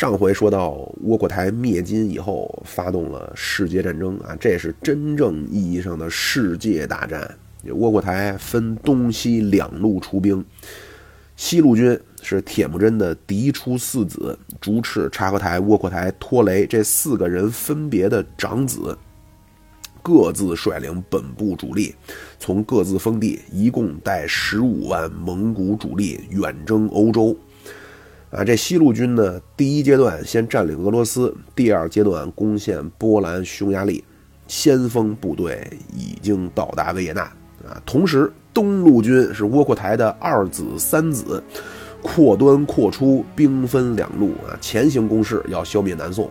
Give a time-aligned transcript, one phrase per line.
[0.00, 7.36] 上回说到窝阔台灭金以后，发动了世界战争啊，这是真正意义上的世界大战。
[7.74, 10.42] 窝阔台分东西两路出兵，
[11.36, 18.96] 西路军是铁木真的嫡出四子竹赤、察合台、窝阔台、拖雷这四个人分别的长子，
[20.02, 21.94] 各自率领本部主力，
[22.38, 27.36] 从各自封地一共带十五万蒙古主力远征欧洲。
[28.30, 34.04] 啊，这西路军呢，第一阶段先占领俄罗斯，第二阶段攻陷波兰、匈牙利，
[34.46, 37.22] 先锋部队已经到达维也纳。
[37.22, 41.42] 啊，同时东路军是窝阔台的二子、三子，
[42.00, 46.30] 扩端扩出，兵分两路啊，前行攻势要消灭南宋。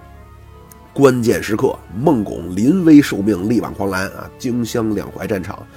[0.93, 5.67] 关键时刻，孟拱临危受命，力挽狂澜啊，荆襄两淮战场。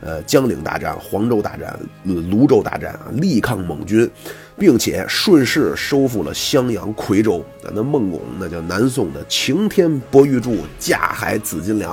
[0.00, 4.08] 呃，江陵大战、黄州大战、泸州大战啊，力抗蒙军，
[4.58, 7.44] 并且顺势收复了襄阳、夔州。
[7.74, 11.92] 那孟拱那叫南宋的擎天博玉柱、架海紫金梁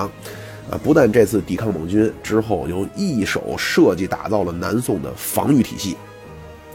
[0.70, 0.80] 啊！
[0.84, 5.96] 不但这次抵抗蒙军，之后又一手设计打造了南宋的防御体系。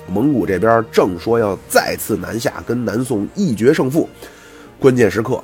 [0.07, 4.09] 蒙古这边正说要再次南下，跟南宋一决胜负，
[4.79, 5.37] 关键时刻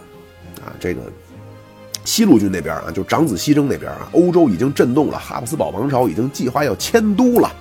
[0.63, 1.01] 啊，这个。
[2.05, 7.53] 西路军那边啊，就长子西征那边啊，欧洲已经震动了，哈布斯堡王朝已经计划要迁都了。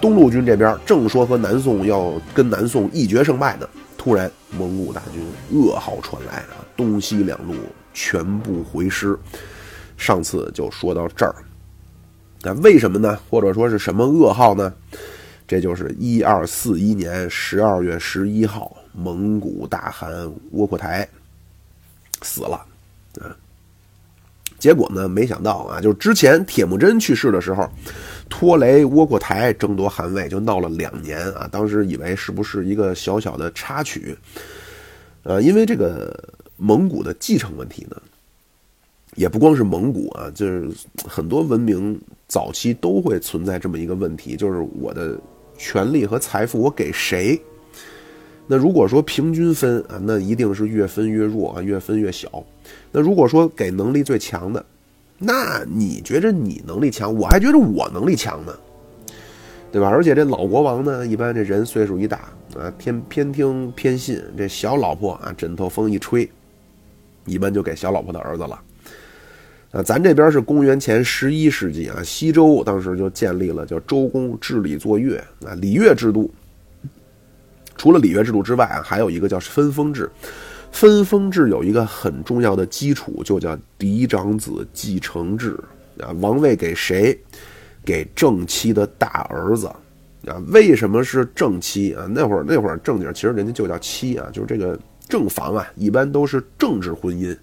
[0.00, 7.54] 东路军这边正说和南宋要跟南宋一决胜败呢，突然蒙古大军噩耗传来啊，东西两路
[7.92, 9.18] 全部回师。
[9.96, 11.34] 上次就说到这儿，
[12.40, 13.18] 那为什么呢？
[13.28, 14.72] 或者说是什么噩耗呢？
[15.46, 20.10] 这就是一二四一年十二月十一号，蒙古大汗
[20.52, 21.06] 窝阔台
[22.22, 22.64] 死了，
[23.20, 23.36] 啊。
[24.58, 25.08] 结果呢？
[25.08, 27.68] 没想到啊，就是之前铁木真去世的时候，
[28.30, 31.46] 拖雷窝阔台争夺汗位就闹了两年啊。
[31.52, 34.16] 当时以为是不是一个小小的插曲，
[35.24, 36.18] 呃，因为这个
[36.56, 38.00] 蒙古的继承问题呢，
[39.16, 40.70] 也不光是蒙古啊，就是
[41.04, 45.18] 很多文明早期都会存在这么一个问题，就是我的
[45.58, 47.38] 权力和财富我给谁？
[48.46, 52.44] 那如果说平均分啊，那一定是越分越弱啊，越分越小。
[52.90, 54.64] 那如果说给能力最强的，
[55.22, 58.54] 那你觉着你能力强，我还觉着我能力强呢，
[59.70, 59.86] 对吧？
[59.86, 66.26] 而且这老国王呢，一般这人岁数一大啊，偏偏听偏信，这小老婆啊，枕头风一吹，
[67.26, 68.58] 一般就给小老婆的儿子了。
[69.72, 76.32] 啊，咱这边是公元前十一世纪啊，西周当时就建立了叫周公治理作乐啊，礼乐制度。
[77.76, 80.10] 除了礼乐制度之外啊，还有一个叫分封制。
[80.72, 85.58] 分封制有一个很重要的基础，就叫嫡长子继承制
[86.00, 86.10] 啊。
[86.20, 87.18] 王位给谁？
[87.84, 89.66] 给正妻的大儿子
[90.26, 90.40] 啊。
[90.48, 92.06] 为什么是正妻啊？
[92.10, 97.36] 那会儿那会儿正经其实人家就叫妻啊，就是这个正房啊，一般都是政治婚姻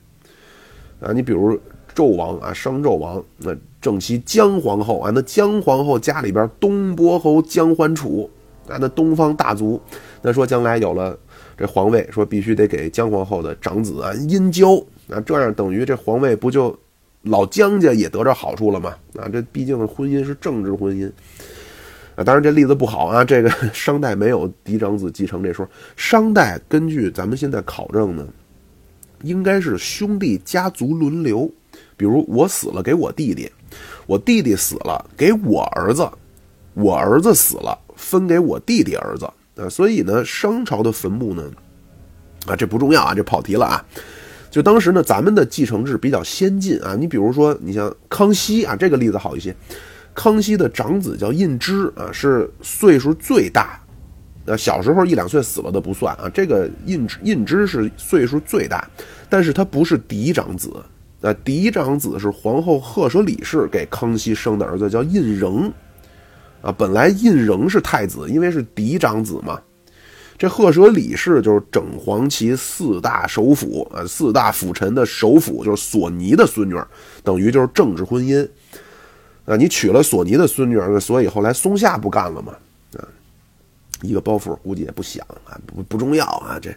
[1.00, 1.12] 啊。
[1.12, 1.60] 你比如
[1.96, 8.30] 纣王啊，商纣王那正妻姜皇后啊，那姜皇后家里边东伯侯姜桓楚。
[8.70, 9.82] 啊，那东方大族，
[10.22, 11.18] 那说将来有了
[11.58, 14.76] 这皇位，说必须得给姜皇后的长子啊殷郊，
[15.10, 16.78] 啊这样等于这皇位不就
[17.24, 18.96] 老姜家也得着好处了吗？
[19.18, 21.12] 啊，这毕竟婚姻是政治婚姻，
[22.16, 28.28] 啊，当然这例子不好啊，这个 商代没有嫡长子继承这说，商代根据咱们现在考证呢，
[29.24, 31.52] 应该是兄弟家族轮流，
[31.98, 33.52] 比如我死了给我弟弟，
[34.06, 36.08] 我弟弟死了给我儿子，
[36.76, 37.78] 我儿子死了。
[38.00, 41.44] 分给我弟弟儿子啊，所以呢，商朝的坟墓呢，
[42.46, 43.84] 啊，这不重要啊，这跑题了啊。
[44.50, 46.96] 就当时呢，咱们的继承制比较先进啊。
[46.96, 49.56] 你比如说，你像康熙啊，这个例子好一些。
[50.14, 53.80] 康熙的长子叫胤芝啊，是岁数最大，
[54.46, 56.30] 呃，小时候一两岁死了的不算啊。
[56.34, 58.88] 这个胤胤芝是岁数最大，
[59.30, 60.72] 但是他不是嫡长子
[61.22, 61.34] 啊。
[61.44, 65.72] 嫡长子是皇后赫舍里氏给康熙生的儿子，叫胤禛。
[66.68, 69.58] 啊，本来胤仍是太子，因为是嫡长子嘛。
[70.38, 76.76] 这赫舍里氏就是整黄旗四大首辅啊，四大辅臣的首辅就是索尼的孙女，
[77.24, 78.46] 等于就是政治婚姻。
[79.46, 82.52] 啊，你娶了索尼的孙女，所以后来松下不干了嘛。
[82.98, 83.08] 啊，
[84.02, 86.60] 一个包袱估计也不想啊，不不重要啊。
[86.62, 86.70] 这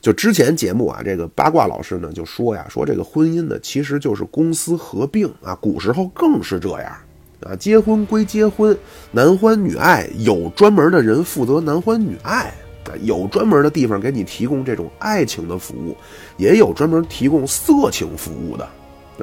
[0.00, 6.96] 就之前节目啊，这个八卦老师呢就说呀，说这个婚姻呢其实就是公私合并啊，古时候更是这样。
[7.44, 8.76] 啊，结婚归结婚，
[9.12, 12.52] 男欢女爱有专门的人负责男欢女爱
[12.84, 15.96] 啊，有专门的地方给你提供这种爱情的服务，
[16.36, 18.68] 也有专门提供色情服务的，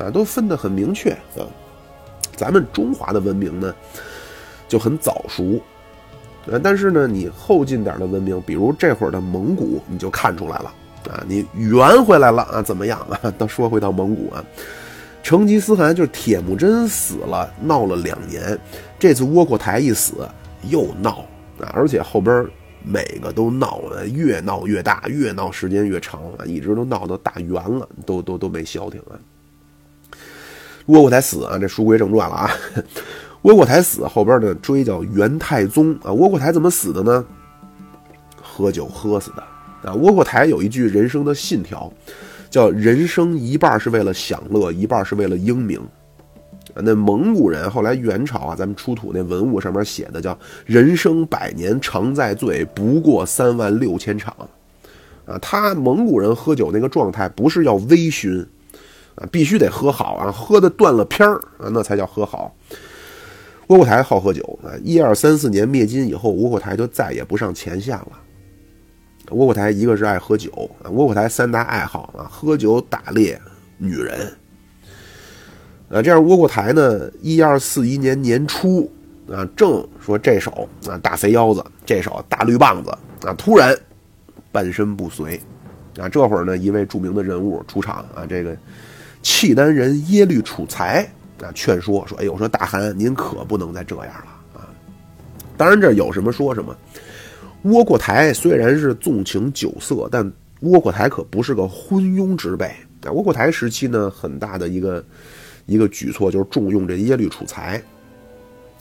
[0.02, 1.44] 啊，都分得很明确啊。
[2.36, 3.74] 咱们中华的文明呢
[4.68, 5.60] 就很早熟，
[6.50, 10.74] 啊，但是呢，你后进点的文明，比如这会儿的蒙古，你就看出来了
[11.10, 13.32] 啊，你圆回来了啊，怎么样啊？
[13.38, 14.44] 都说回到蒙古啊，
[15.26, 18.56] 成吉思汗就是铁木真死了，闹了两年，
[19.00, 20.30] 这次窝阔台一死
[20.70, 21.26] 又闹
[21.60, 22.46] 啊，而且后边
[22.84, 29.18] 每个都闹的越闹越大，越闹时间越长啊，一直都闹到大元了，都都都没消停啊。
[30.86, 32.52] 窝阔台死啊，这书归正传了啊。
[33.42, 37.26] 窝阔台死后边的追叫元太宗啊，窝阔台怎么死的呢？
[38.40, 39.42] 喝酒喝死的。
[39.90, 41.92] 啊，窝阔台有一句人生的信条，
[42.50, 45.80] 叫“人生一半是为了享乐，一半是为了英明”。
[46.78, 54.36] 那蒙古人后来元朝啊，咱们出土那文物上面写的叫“人生百年常在醉，不过三万六千场”。
[55.26, 58.46] 啊，他蒙古人喝酒那个状态不是要微醺，
[59.16, 62.54] 啊，必须得喝好啊，喝的断了片儿啊，那才叫喝好。
[63.68, 68.12] 窝阔台好喝酒啊，一二三四年灭金以后，窝阔台就再也不上前线了。
[69.32, 70.52] 窝阔台一个是爱喝酒，
[70.92, 73.40] 窝阔台三大爱好啊，喝酒、打猎、
[73.78, 74.32] 女人。
[75.90, 78.92] 啊，这样窝阔台呢，一二四一年年初
[79.32, 82.90] 啊，正说这手啊大肥腰子，这手大绿棒子
[83.28, 83.78] 啊，突然
[84.52, 85.40] 半身不遂
[85.98, 86.10] 啊。
[86.10, 88.56] 这会儿呢，一位著名的人物出场啊，这个
[89.22, 91.08] 契丹人耶律楚材
[91.42, 94.70] 啊，劝说说：“哎呦，说大汗您可不能再这样了啊！”
[95.58, 96.76] 当然，这有什么说什么。
[97.66, 100.32] 窝阔台虽然是纵情酒色，但
[100.62, 102.68] 窝阔台可不是个昏庸之辈。
[103.04, 105.04] 啊，窝阔台时期呢，很大的一个
[105.66, 107.82] 一个举措就是重用这耶律楚材。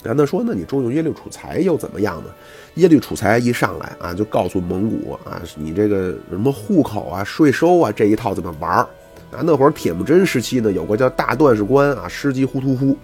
[0.03, 2.31] 啊，那说，那你重用耶律楚材又怎么样呢？
[2.75, 8.87] 耶律楚材一上来啊，就告诉蒙古啊，你这个什么户口啊、税收啊这一套怎么玩儿？
[9.33, 12.95] 啊，那会儿铁木真时期呢，有个叫大段氏官啊，失机呼突呼，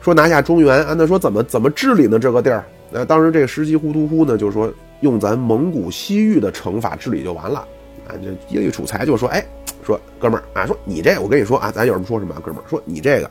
[0.00, 2.18] 说拿下中原啊，那说怎么怎么治理呢？
[2.18, 2.64] 这个地儿？
[2.96, 7.58] 那当时这个石矶呼突呼呢，就是说用咱蒙古西域的惩罚治理就完了
[8.06, 8.14] 啊。
[8.22, 9.44] 这耶律楚材就说：“哎，
[9.84, 13.28] 说哥们儿啊，说你这我跟你说啊，咱有什么说什么啊，哥们儿说你这个，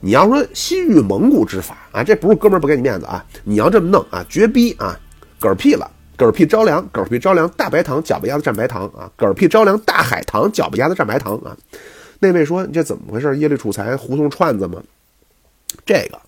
[0.00, 4.98] 你要说西域蒙古之法啊，这不是哥们儿不给你面子啊，你要这么弄啊，绝逼啊，
[5.40, 5.88] 嗝屁了，
[6.18, 11.56] 嗝屁着凉，嗝屁着凉，大白糖脚巴丫子蘸白糖啊，嗝屁着凉，大海棠脚巴丫子蘸白糖啊。
[12.18, 13.38] 那位说你这怎么回事？
[13.38, 14.82] 耶律楚材胡同串子吗？
[15.84, 16.18] 这个。”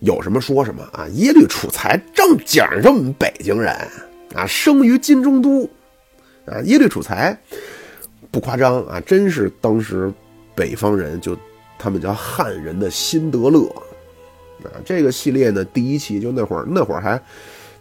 [0.00, 1.08] 有什么说什么啊！
[1.14, 3.74] 耶律楚材正经是我们北京人
[4.34, 5.64] 啊，生于金中都
[6.44, 6.60] 啊。
[6.64, 7.36] 耶律楚材
[8.30, 10.12] 不夸张啊，真是当时
[10.54, 11.36] 北方人就
[11.78, 13.66] 他们叫汉人的辛德勒
[14.62, 14.68] 啊。
[14.84, 17.20] 这个系列呢，第一期就那会儿那会儿还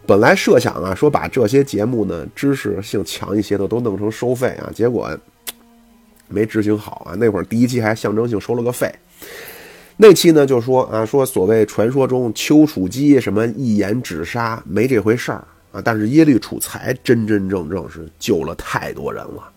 [0.06, 5.10] 本来设想啊，说把这些节目呢知识性强一些的都弄成收费啊，结果
[6.30, 7.14] 没执行好啊。
[7.16, 8.94] 那会儿第一期还象征性收了个费。
[9.98, 15.82] 那期呢，就说啊，说所谓传说中丘处机什么一言止杀，没这回事儿啊。
[15.82, 19.52] 但是耶律楚材真真正正是救了太多人了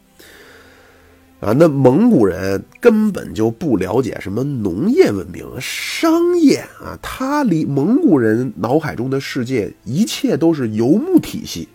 [1.41, 1.53] 啊。
[1.53, 11.69] 那蒙古人根本就不了解什么农业文明、商业啊，他离蒙古人脑海中的世界，一切都是游牧体系。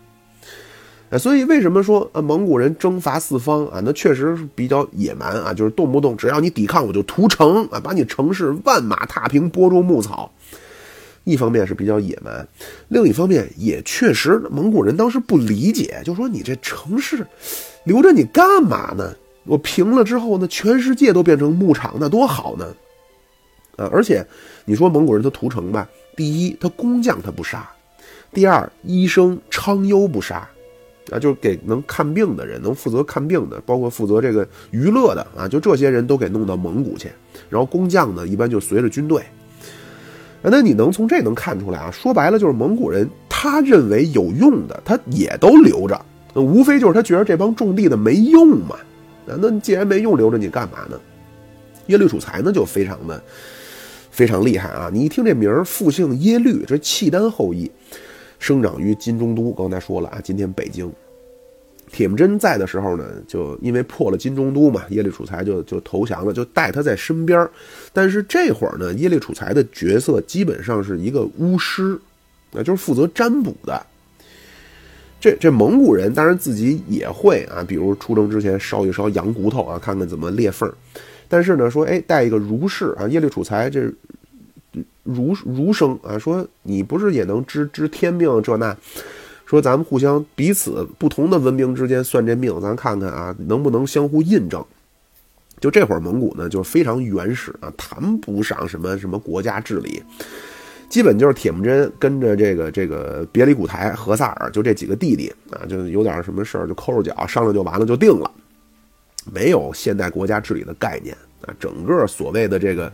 [1.18, 3.80] 所以为什么说啊蒙古人征伐四方啊？
[3.84, 10.30] 那确实是比较野蛮啊，就是动不动只要你抵抗，我就屠城啊，把你城市万马踏平，播种牧草。
[11.24, 12.46] 一方面是比较野蛮，
[12.88, 17.26] 另一方面也确实蒙古人当时不理解，就说你这城市
[17.84, 19.14] 留着你干嘛呢？
[19.46, 22.66] 我平了之后呢，全世界都变成牧场，那多好呢？
[23.76, 24.26] 啊，而且
[24.64, 27.70] 你说蒙古人他屠城吧，第一他工匠他不杀，
[28.32, 30.48] 第二医生昌优不杀。
[31.10, 37.10] 啊，就是给能看病的人，能负责看病的，包括负责这个娱乐的啊，就这些人都给弄到蒙古去。
[37.48, 39.22] 然后工匠呢，一般就随着军队。
[40.42, 41.90] 那你能从这能看出来啊？
[41.90, 46.00] 说白了就是蒙古人，他认为有用的，他也都留着。
[46.34, 48.76] 无非就是他觉得这帮种地的没用嘛。
[49.24, 51.00] 那既然没用，留着你干嘛呢？
[51.86, 53.22] 耶律楚材呢，就非常的
[54.10, 54.90] 非常厉害啊！
[54.92, 57.70] 你一听这名儿，复姓耶律，这契丹后裔。
[58.44, 60.92] 生长于金中都，刚才说了啊，今天北京。
[61.90, 67.48] 铁木真在的时候呢，就因为破了金中都嘛，耶律楚材就就投降了，就带他在身边。
[67.90, 71.98] 但是这会儿呢，耶律楚材的角色基本上是一个巫师，
[72.52, 73.86] 那就是负责占卜的。
[75.18, 80.70] 这这蒙古人当然自己也会啊，比如出征之前烧一烧羊骨头啊，看看怎么裂缝。
[81.28, 83.90] 但是呢，说哎，带一个儒士啊，耶律楚材这。
[85.04, 88.76] 儒儒生啊，说你不是也能知知天命这那？
[89.46, 94.64] 说咱们互相彼此不同的文明之间算这命，咱看看啊，能不能相互印证？
[95.60, 100.02] 就这会儿蒙古呢，就非常原始啊，谈不上什么什么国家治理。
[100.88, 108.30] 基本就是铁木真跟着这个这个别里古台、何萨尔，就这几个弟弟啊，就有点什么事儿就抠着脚商量就完了，就定了，
[109.32, 111.54] 没有现代国家治理的概念啊。
[111.60, 112.92] 整个所谓的这个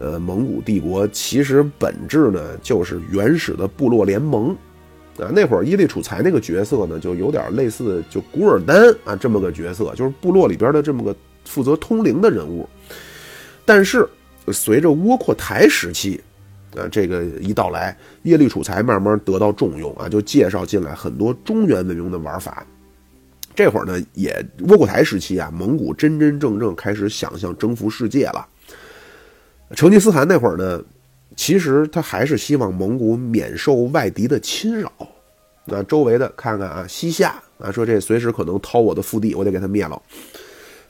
[0.00, 4.50] 呃蒙古帝国，其实本质呢就是原始的部落联盟
[5.16, 5.30] 啊。
[5.32, 11.14] 那会儿伊利楚材那个角色呢，就有点类似就古尔丹啊这么个角色，就是部落里边的这么个
[11.44, 12.68] 负责通灵的人物。
[13.64, 14.04] 但是
[14.52, 16.20] 随着窝阔台时期。
[16.76, 22.64] 啊，这个一到来，耶律楚材慢慢得到重用啊，就介绍进来很多中原文明的玩法。
[23.56, 24.32] 这会儿呢，也
[24.68, 28.46] 窝阔台时期啊，蒙古真真正正开始想象征服世界了。
[29.74, 30.82] 成吉思汗那会儿呢，
[31.36, 34.90] 其实他还是希望蒙古免受外敌的侵扰。
[35.64, 40.00] 那周围的看看啊，西夏啊，说这随时可能掏我的腹地，我得给他灭了。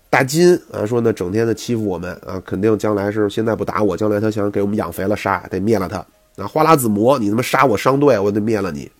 [0.09, 5.99] 大金啊，说呢，整天的欺负我们啊，肯定将来是现在不打我，将来他想给我们养肥了杀，得灭了他。
[6.37, 8.91] 啊，花剌子模，你他妈杀我商队，我得灭了你。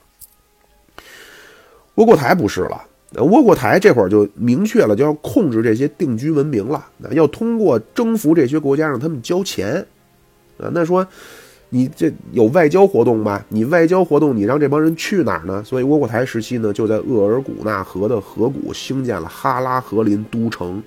[1.95, 9.85] 窝阔台不是了，那窝阔台这会儿就明确了，就要控制这些定居文明了，要通过征服这些国家，让他们交钱。
[10.59, 11.05] 啊，那说
[11.71, 13.45] 你这有外交活动吧？
[13.49, 15.63] 你外交活动，你让这帮人去哪儿呢？
[15.65, 20.83] 所以窝阔台时期呢，就在鄂尔古纳河的河谷兴建了哈拉和林都城。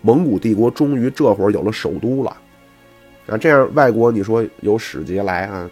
[0.00, 2.34] 蒙古帝国终于这会儿有了首都了，
[3.26, 5.68] 啊，这样外国你说有使节来啊，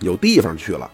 [0.00, 0.90] 有地方去了。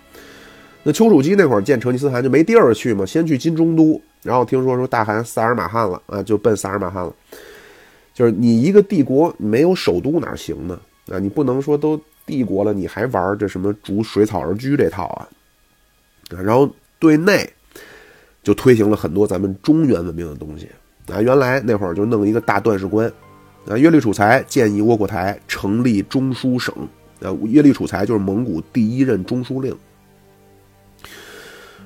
[0.84, 7.12] 那丘处机那会儿见成吉思汗就没地儿去嘛，先去金中都，然后听说说大汗萨尔马汗了啊，就奔萨尔马汗了。
[8.12, 10.78] 就是你一个帝国没有首都哪行呢？
[11.10, 15.26] 啊，你不能说都帝国了，你还玩这什么逐水草而居这套啊？
[16.36, 17.50] 啊，然后对内
[18.42, 20.68] 就推行了很多咱们中原文明的东西。
[21.12, 23.10] 啊，原来那会儿就弄一个大段氏官，
[23.66, 26.74] 啊，耶律楚材建议窝阔台成立中书省，
[27.20, 29.76] 啊，耶律楚材就是蒙古第一任中书令，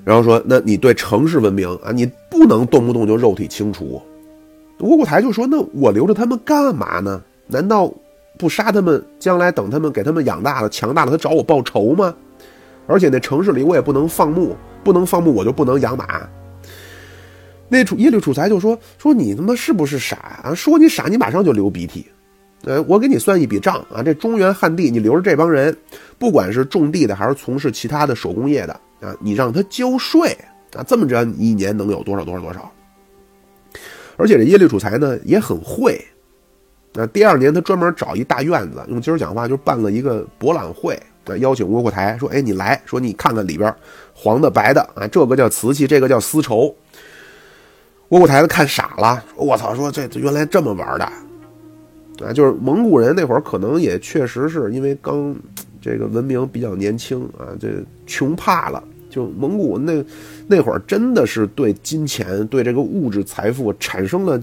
[0.08, 4.00] 然后说，那你对城市文明啊，你不能动不动就肉体清除。
[4.78, 7.22] 窝阔台就说，那我留着他们干嘛呢？
[7.46, 7.92] 难道
[8.38, 12.14] 不杀他们，将来等他们给他们养大了、强大了，他找我报仇吗？
[12.86, 16.26] 而且那城市里我也不能放牧，不能放牧我就不能养马。
[17.68, 20.54] 那楚耶律楚材就说：“说你他妈是不是傻啊？
[20.54, 22.06] 说你傻，你马上就流鼻涕。
[22.64, 25.76] 呃，我给你算一笔账啊，这中原汉地，你留着这帮人，
[26.18, 30.36] 不管是种地的还是从事其他的手工业的啊，你让他交税
[30.74, 32.70] 啊，这么着你一年能有多少多少多少？
[34.16, 36.04] 而且这耶律楚材呢也很会，
[36.92, 43.72] 那第二年他专门找一大院子，用今儿讲话就办了一个博览会，啊，邀请窝阔台说：哎，你来说你看看里边
[44.12, 46.74] 黄的白的啊，这个叫瓷器，这个叫丝绸。”
[48.08, 49.74] 窝阔台子看傻了，我操！
[49.74, 51.12] 说这原来这么玩的，
[52.22, 55.34] 啊，就是蒙古人那会儿可能也确实是因为刚
[55.80, 57.68] 这个文明比较年轻啊，这
[58.06, 58.82] 穷怕了。
[59.10, 60.04] 就蒙古那
[60.46, 64.40] 那会儿真的是对金钱、对这个物质财富产生了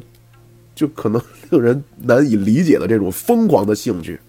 [0.74, 4.20] 就可能 令人难以理解的这种疯狂的兴趣。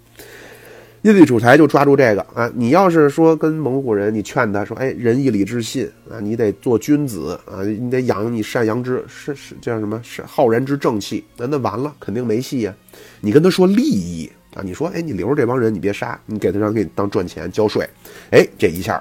[1.06, 2.50] 耶律楚材就抓住这个啊！
[2.52, 10.00] 你要是说跟蒙古人，你劝他说：“哎，仁义礼智信啊，你得做君子啊，你得养你善良之是是叫什么？
[10.02, 12.74] 是浩然之正气。”那那完了，肯定没戏呀！
[13.20, 17.88] 你跟他说利益啊，你说：“哎，你留着这帮人，你别杀，你给他让给你当赚钱交税。”
[18.32, 19.00] 哎，这一下，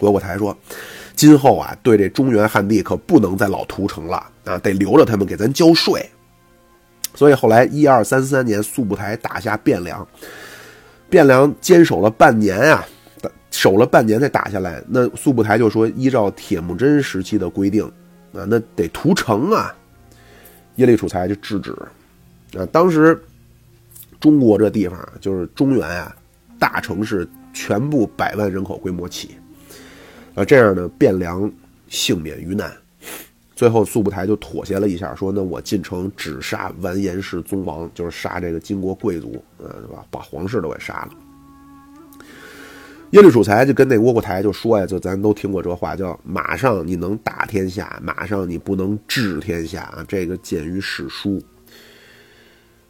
[0.00, 0.56] 窝阔台说
[1.14, 6.04] ：“今后啊，对这中原汉地可不能再老屠城了啊，得留着他们给咱交税。”
[7.14, 10.04] 所以后来一二三三年，速不台打下汴梁。
[11.12, 12.82] 汴梁坚守了半年啊，
[13.50, 14.82] 守了半年才打下来。
[14.88, 17.84] 那速不台就说，依照铁木真时期的规定，
[18.32, 19.74] 啊，那得屠城啊。
[20.76, 21.70] 耶律楚材就制止。
[22.58, 23.22] 啊，当时
[24.18, 26.16] 中国这地方就是中原啊，
[26.58, 29.36] 大城市全部百万人口规模起，
[30.34, 31.52] 啊，这样呢，汴梁
[31.88, 32.72] 幸免于难。
[33.54, 40.04] 最后速不台就妥协了一下，说：“那我进城只杀完颜氏宗王，就是杀这个金国贵族，呃，是吧？
[40.10, 41.10] 把皇室都给杀了。”
[43.10, 50.02] 耶律楚材就跟那窝阔台就说呀：“就咱都听过这话，叫马上你能打天下，马上你不能治天下啊！
[50.08, 51.38] 这个见于史书。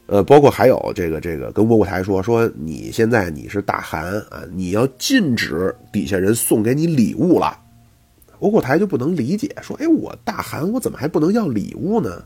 [0.07, 7.59] 呃，包括还有这个这个跟窝阔台说说，你现在你是大汗啊，你要禁止底下人送给你礼物了。”
[8.43, 12.23] 窝阔台就不能理解，说：“哎，我大汗，我怎么还不能要礼物呢？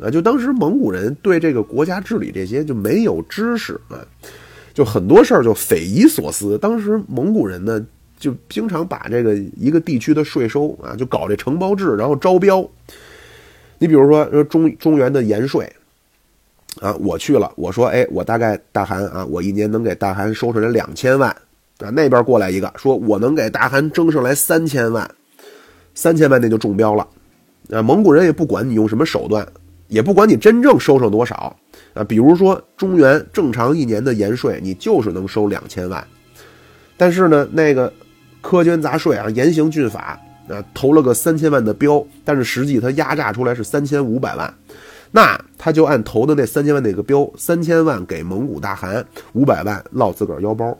[0.00, 4.02] 啊，就当时蒙古人对这个国家治理这些就没有知识啊，
[4.74, 6.58] 就很多事儿就匪夷所思。
[6.58, 7.86] 当时蒙古人呢，
[8.18, 12.68] 就经常把这个一个地区的税收啊，就搞这承包制，然后招标。
[13.78, 15.72] 你比如说，说中中原的盐税
[16.80, 21.30] 啊，我去了，我说，哎，我大概大汗啊，我一年能给大汗收出来两千万
[21.78, 25.10] 啊，那边过来一个，说我能给大汗征上来三千万，
[25.94, 27.06] 三千万那就中标了。
[27.70, 29.46] 啊，蒙古人也不管你用什么手段，
[29.88, 31.56] 也不管你真正收上多少
[31.94, 32.02] 啊。
[32.02, 36.04] 比如说中原正常一年的盐税，你就是能收两千万，
[36.96, 37.92] 但是呢，那个
[38.42, 40.18] 苛捐杂税啊，严刑峻法
[40.48, 44.52] 啊，投了个三千万的标，但是实际他压榨出来是三千五百万。
[45.12, 50.76] 那他就按投的那三千万那个标，三千万给蒙古大汗，五百万落自个儿腰包。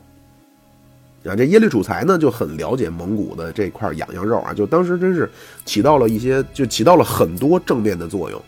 [1.25, 5.31] 啊，这耶律楚材呢就很了解蒙古的这块痒痒肉啊，就当时真是
[5.65, 8.43] 起到了一些，就起到了很多正面的作用。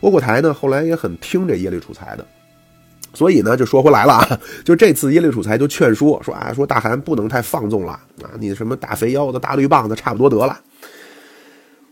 [0.00, 2.26] 窝阔台呢后来也很听这耶律楚材的，
[3.12, 10.60] 所以呢就说回来了啊，就这次耶律楚材就劝说说啊，说大汗不能太放纵了啊，你什么大肥腰子、大绿棒子差不多得了。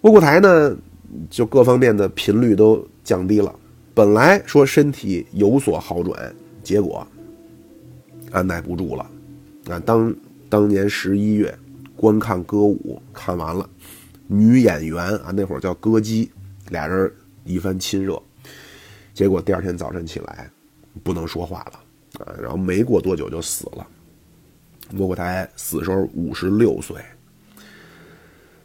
[0.02, 0.76] 窝阔台呢
[1.30, 2.86] 就各方面的频率都。
[3.04, 3.52] 降低了，
[3.94, 7.04] 本来说身体有所好转，结果
[8.30, 9.04] 按耐不住了。
[9.68, 10.14] 啊，当
[10.48, 11.56] 当年十一月
[11.96, 13.68] 观看歌舞，看完了，
[14.26, 16.30] 女演员啊，那会儿叫歌姬，
[16.70, 17.12] 俩人
[17.44, 18.20] 一番亲热，
[19.14, 20.50] 结果第二天早晨起来
[21.02, 23.86] 不能说话了啊，然后没过多久就死了。
[24.96, 26.96] 窝阔台死时候五十六岁，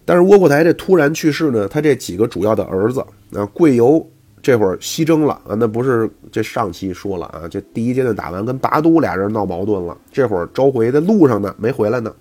[0.04, 3.00] 但是窝阔台这突然去世呢，他这几个主要的儿子
[3.34, 4.06] 啊，贵由。
[4.48, 9.98] 这会儿西征了啊，那不是这上期说了啊，这第一阶段打完，跟拔都俩人闹矛盾了。
[10.10, 12.16] 这会儿召回在路上呢，没回来呢。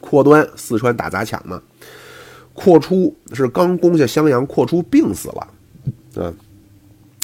[0.00, 1.62] 阔端四川打砸抢呢，
[2.52, 5.48] 阔出是刚攻下襄阳，阔出病死了。
[6.16, 6.34] 嗯，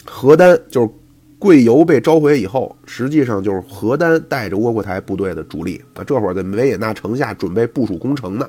[0.05, 0.89] 何丹就是
[1.41, 8.49] 贵由被召回以后，实际上就是何丹带着窝阔台部队的主力啊，这会儿在维也纳城下准备部署攻城呢。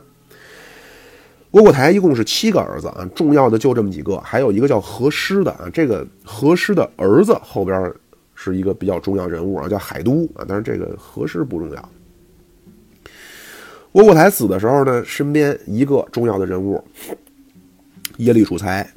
[1.52, 5.70] 窝阔台一共是七个儿子啊，重要的就这么几个，还有一个叫何师的啊。
[5.74, 7.92] 这个何师的儿子后边
[8.36, 10.46] 是一个比较重要人物啊，叫海都啊。
[10.48, 11.90] 但是这个何师不重要。
[13.94, 16.84] 窝阔台死的时候呢，身边一个重要的人物
[18.18, 18.88] 耶律楚材，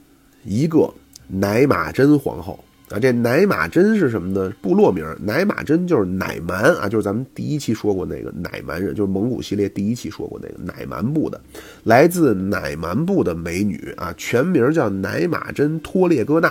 [0.44, 0.92] 一个
[1.28, 2.62] 乃马真皇后。
[2.90, 4.52] 啊，这乃马真是什么呢？
[4.60, 11.40] 部落名，乃马真就是乃蛮啊，就是咱们第一期说过那个乃蛮人，就是蒙古系列第一期说过那个乃蛮部的，
[11.84, 16.48] 来自乃蛮部的美女啊，全名叫乃马真托列哥纳，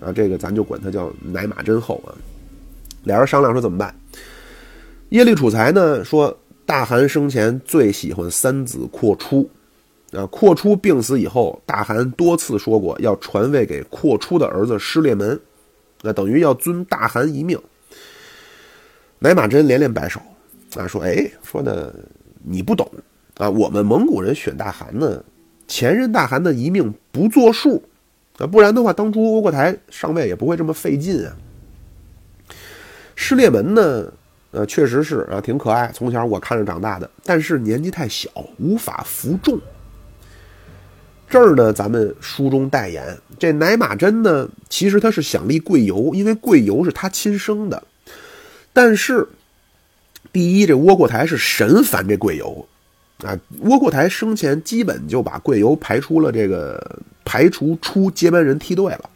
[0.00, 2.10] 啊，这个咱就管她叫乃马真后啊。
[3.04, 3.94] 俩人商量说怎么办？
[5.10, 9.48] 耶律楚材呢说，大汗生前最喜欢三子阔出，
[10.10, 15.40] 啊，阔出病死以后，大汗多次说过要传位给阔出的儿子失烈门。
[16.02, 17.60] 那等于要尊大汗一命。
[19.18, 20.18] 乃马真连连摆手，
[20.76, 21.94] 啊，说：“哎，说的
[22.42, 22.90] 你不懂
[23.36, 23.50] 啊！
[23.50, 25.22] 我们蒙古人选大汗呢，
[25.68, 27.82] 前任大汗的一命不作数
[28.38, 31.36] 啊，不然的话，当初窝阔台上位也不会这么费劲啊。
[33.14, 34.10] 失烈门呢，
[34.52, 39.60] 呃，确实是啊，挺可爱，从小我看着长大的，但是年纪太小，无法服众。”
[41.30, 47.80] 这儿呢，咱们书中代言这乃马真呢，其实他是想立贵由，因为贵由是他亲生的。
[48.72, 49.28] 但是，
[50.32, 52.66] 第一，这窝阔台是神烦这贵由
[53.22, 59.08] 啊，窝阔台生前基本就把贵由排出了这个排除出接班人梯队了。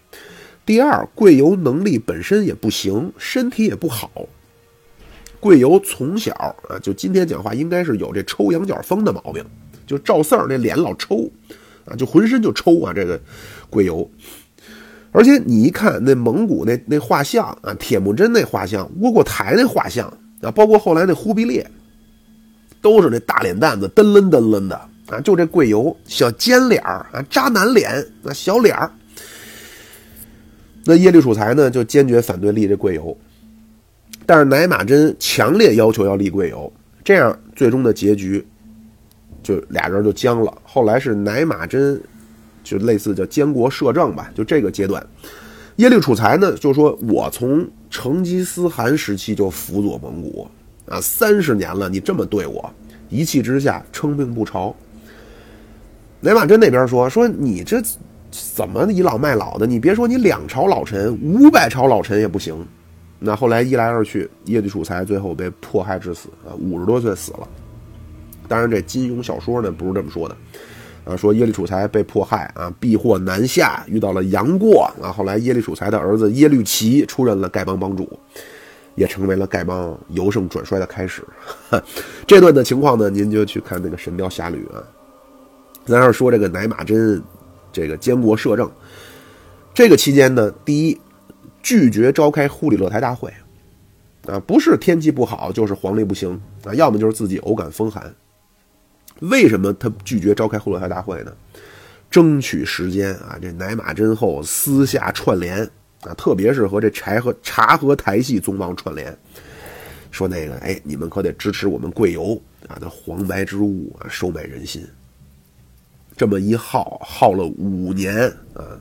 [0.65, 4.09] 第二，贵由能力本身也不行，身体也不好。
[5.41, 6.33] 贵由从小
[6.69, 9.45] 啊，就今天讲话应该是有这抽羊角风的毛病，
[9.85, 11.29] 就赵四儿那脸老抽。
[11.85, 12.93] 啊，就浑身就抽啊！
[12.93, 13.21] 这个
[13.69, 14.11] 贵由，
[15.13, 20.07] 而且你一看那蒙古那那画像啊，铁木真那画像，窝阔台那画像
[20.41, 21.65] 啊，包括后来那忽必烈，
[22.81, 25.21] 都是那大脸蛋子，噔楞噔楞的啊。
[25.21, 27.91] 就这贵油小尖脸儿啊，渣男脸
[28.25, 28.91] 啊，小脸儿。
[30.85, 33.17] 那耶律楚材呢，就坚决反对立这贵油，
[34.27, 36.73] 但是乃马真强烈要求要立贵油，
[37.05, 38.47] 这样最终的结局。
[39.45, 40.53] 就俩人就僵了。
[40.65, 42.01] 后来是乃马真，
[42.65, 44.29] 就类似叫监国摄政吧。
[44.35, 45.07] 就这个阶段，
[45.77, 50.49] 耶律楚材呢就说：“我从成吉思汗时期就辅佐蒙古
[50.89, 52.69] 啊，三十年了，你这么对我，
[53.09, 54.75] 一气之下称病不朝。”
[56.21, 57.83] 乃马真那边说：“说你这
[58.31, 59.67] 怎么倚老卖老的？
[59.67, 62.67] 你别说你两朝老臣，五百朝老臣也不行。”
[63.21, 67.49] 那后来一来二去，耶律楚材最后被迫害致死啊，五十多岁死了。
[68.47, 70.37] 当然，这金庸小说呢不是这么说的，
[71.05, 75.11] 啊，说耶律楚材被迫害啊，避祸南下，遇到了杨过啊。
[75.11, 78.09] 后来耶律楚材的儿子耶律齐出任了丐帮帮主，
[78.95, 81.23] 也成为了丐帮由盛转衰的开始。
[82.27, 84.83] 这段的情况呢，您就去看那个《神雕侠侣》啊。
[85.87, 87.23] 咱要说这个乃马真，
[87.73, 88.71] 这个监国摄政，
[89.75, 91.01] 这个期间呢，第一
[91.63, 93.33] 拒绝召开忽里勒台大会，
[94.27, 96.41] 啊，不是天气不好，就是皇力不行。
[96.65, 98.15] 啊，要么就是自己偶感风寒。
[99.31, 101.33] 为什么他拒绝召开后洛台大会呢？
[102.11, 103.37] 争取时间啊！
[103.43, 105.69] 这乃马真后私下串联
[106.03, 109.17] 啊，特别是和这柴和察和台系宗王串联，
[110.13, 112.79] 说那个哎，你们可得支持我们贵游啊！
[112.81, 114.87] 那黄白之物啊，收买人心。
[116.17, 118.15] 这么一耗耗了五年
[118.55, 118.79] 啊！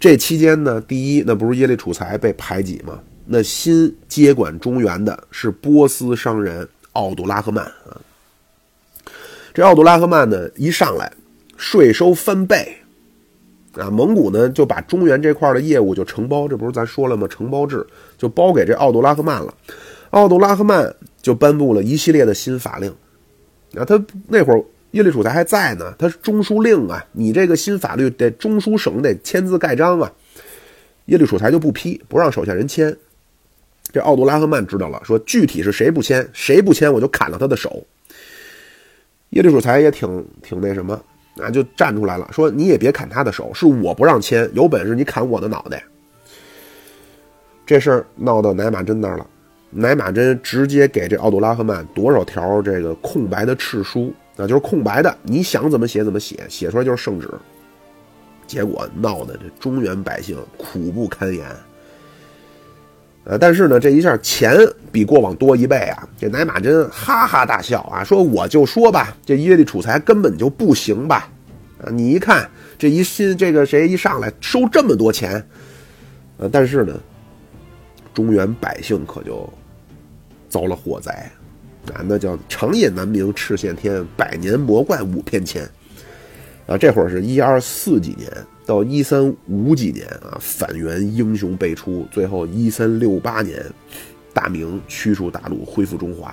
[0.00, 2.98] 这期间呢，第一，那不是耶律楚材被排挤吗？
[3.24, 8.00] 那新接管中原的是波斯商人奥杜拉赫曼啊。
[9.54, 11.10] 这奥杜拉赫曼呢，一上来
[11.56, 12.76] 税收翻倍，
[13.74, 17.28] 啊，蒙古呢就把中原这块的业务就承包，这不是咱说了吗？
[17.30, 17.86] 承包制
[18.18, 19.54] 就包给这奥杜拉赫曼了。
[20.10, 22.92] 奥杜拉赫曼就颁布了一系列的新法令，
[23.76, 30.12] 啊，他那会儿耶律楚材还在呢，他是中书令啊，你这个新法律得中书省得签字盖章啊，
[31.04, 32.96] 耶律楚材就不批，不让手下人签。
[33.92, 37.80] 这奥杜拉赫曼知道了，说具体是谁不签，谁不签我就砍了他的手。
[39.34, 41.00] 耶律楚材也挺挺那什么
[41.40, 45.82] 啊，就站出来了，说你也别砍他的手，是我不让签，有本事你砍我的脑袋。
[47.66, 49.26] 这事儿闹到乃马真那儿了，
[49.70, 57.28] 乃马真直接给这奥杜拉赫曼多少条这个空白的敕书啊，就是空白的，你想怎么写怎么写，写出来就是圣旨。
[58.46, 61.44] 结果闹得这中原百姓苦不堪言。
[63.24, 64.54] 呃，但是呢，这一下钱
[64.92, 66.06] 比过往多一倍啊！
[66.18, 71.30] 这奶马真哈哈大笑啊，说：“我就说吧，这耶律楚材根本就不行吧？
[71.82, 75.42] 啊，你一看这一新这个谁一上来收这么多钱，
[76.36, 77.00] 呃，但是呢，
[78.12, 79.50] 中原百姓可就
[80.50, 81.10] 遭了祸灾
[81.94, 82.04] 啊！
[82.06, 85.66] 那叫长夜难明赤县天，百年魔怪五片千
[86.66, 86.76] 啊！
[86.78, 88.30] 这会儿是一二四几年。”
[88.66, 93.62] 到一三五几年啊，反元英雄辈出，最后一三六八年，
[94.32, 96.28] 大明驱除大陆，恢复中华，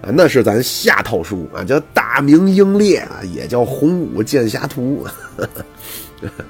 [0.00, 5.06] 啊，那是咱下套书啊，叫大明英烈啊，也叫洪武剑侠图。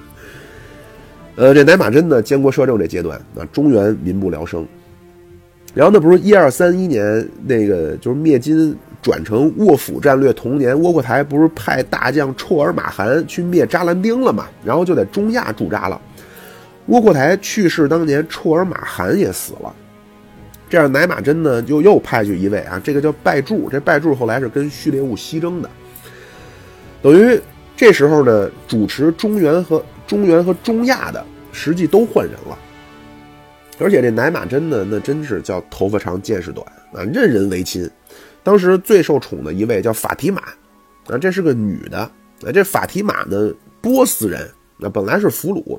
[1.35, 4.65] 呃，这乃马真呢，监国摄政这阶段啊，中原民不聊生。
[5.75, 8.77] 然后那不是一二三一年那个就是灭金。
[9.03, 14.47] 转成卧府战略同年，窝阔台不是派大将绰尔马汗去灭扎兰丁了嘛？
[14.65, 16.01] 然后就在中亚驻扎了。
[16.87, 19.71] 窝阔台去世当年，绰尔马汗也死了。
[20.71, 23.69] 这样，乃马真呢就又派去一位啊，这个叫拜柱。
[23.71, 25.69] 这拜柱后来是跟序列兀西征的，
[27.03, 27.39] 等于
[27.77, 32.59] 这时候呢，主持中原和中原和中亚的实际都换人了。
[33.79, 37.89] 而且这乃马真呢，那真是叫头发长见识短啊，任人唯亲。
[38.43, 40.43] 当时最受宠的一位叫法提玛，
[41.07, 45.79] 啊，这是个女的，啊，这法提玛呢，波斯人，那本来是俘虏，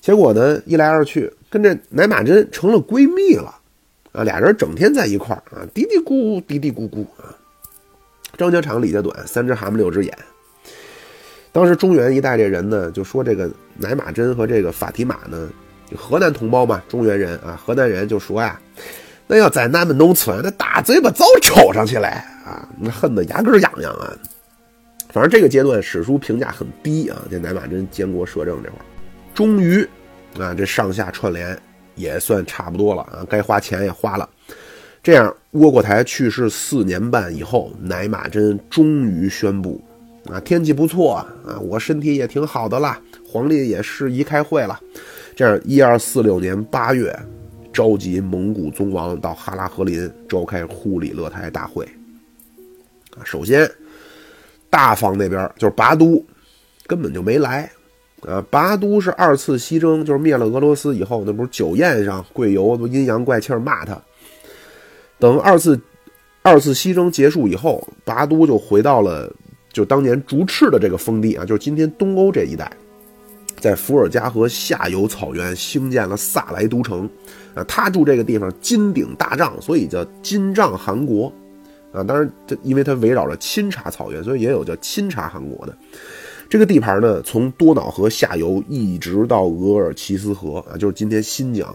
[0.00, 3.54] 结果呢，一来二去跟这乃玛真成了闺蜜了，
[4.12, 7.34] 啊，俩人整天在一块儿啊，嘀嘀咕咕，嘀嘀咕咕啊，
[8.36, 10.18] 张家长李家短，三只蛤蟆六只眼。
[11.52, 15.48] 当时中原一带这人呢，就说这个乃玛真和这个法提玛呢，
[15.96, 18.60] 河南同胞嘛，中原人啊，河南人就说呀。
[19.28, 22.08] 那要在咱们农村，那大嘴巴早抽上去了
[22.44, 22.68] 啊！
[22.78, 24.12] 那恨得牙根痒痒啊！
[25.08, 27.22] 反正这个阶段史书评价很低啊。
[27.30, 28.84] 这乃马真监国摄政这会儿，
[29.32, 29.88] 终于
[30.38, 31.56] 啊，这上下串联
[31.94, 34.28] 也算差不多了啊，该花钱也花了。
[35.02, 39.82] 这样，窝阔台去世四年半以后，乃马真终于宣布
[40.30, 41.14] 啊，天气不错
[41.46, 44.78] 啊，我身体也挺好的了，皇帝也适宜开会了。
[45.34, 47.14] 这样，一二四六年八月。
[47.72, 51.88] 召集蒙古宗王到哈拉和林召开忽里勒台大会。
[53.24, 53.66] 首先，
[54.68, 56.22] 大方那边就是拔都，
[56.86, 57.70] 根本就没来。
[58.28, 63.98] 啊，拔都是二次西征，就是灭了俄罗斯以后，那不是酒宴上贵游都阴阳怪气骂他。
[65.18, 65.80] 等二次
[66.42, 69.34] 二次西征结束以后，拔都就回到了
[69.72, 72.70] 就当年竹赤的这个封地啊，就是今天东欧这一带。
[73.62, 77.08] 在伏尔加河下游草原兴建了萨莱都城，
[77.54, 81.32] 啊，他住这个地方金顶大帐，所以叫金帐汗国，
[81.92, 85.72] 啊，当然这因为它围绕着钦察草原，所以也有叫钦察汗国的。
[86.50, 91.72] 这个地盘呢，从多瑙河下游一直到额尔齐斯河，啊，就是今天新疆，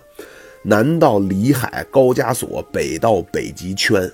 [0.63, 4.11] 南到里海、高加索，北到北极圈。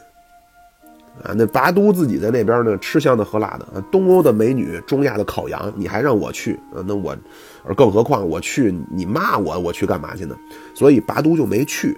[1.21, 6.81] 啊，那拔都自己在那边呢，吃香的喝辣的啊，东欧的美女，中亚的烤羊，你还让我去啊？
[6.87, 7.15] 那我，
[7.65, 10.37] 而更何况我去，你骂我，我去干嘛去呢？
[10.73, 11.97] 所以拔都就没去，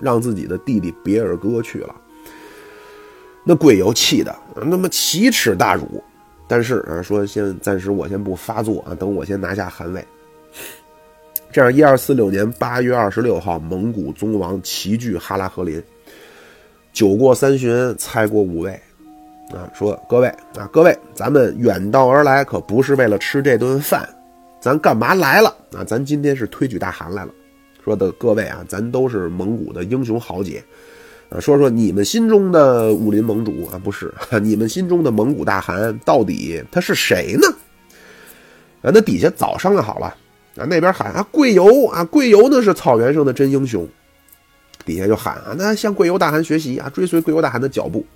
[0.00, 1.94] 让自己的弟弟别尔哥去了。
[3.44, 6.02] 那贵游气的，那么奇耻大辱，
[6.46, 10.04] 但是啊，说先暂时我先不发作啊，等我先拿下汗位。
[11.50, 15.82] 这样，一二四六年八月二十六号，蒙古宗王齐聚哈拉和林。
[16.92, 18.72] 酒过三巡，菜过五味，
[19.50, 24.08] 啊，说各位啊，各位，咱们远道而来，可不是为了吃这顿饭，
[24.62, 25.52] 咱干嘛来了？
[25.76, 27.34] 啊，咱今天是推举大汗来了。
[27.84, 30.62] 说的各位啊，咱都是蒙古的英雄豪杰，
[31.30, 37.48] 啊，说说你们心中的武林盟主啊，不是， 你们心中的蒙古大汗到底他是谁呢？
[38.82, 40.06] 啊，那底下早商量好了，
[40.56, 43.84] 啊，那边喊啊，贵游啊，贵游呢是草原上的真英雄，
[44.84, 48.06] 底下就喊啊，那向贵游大汗学习啊，追随贵游大汗的脚步。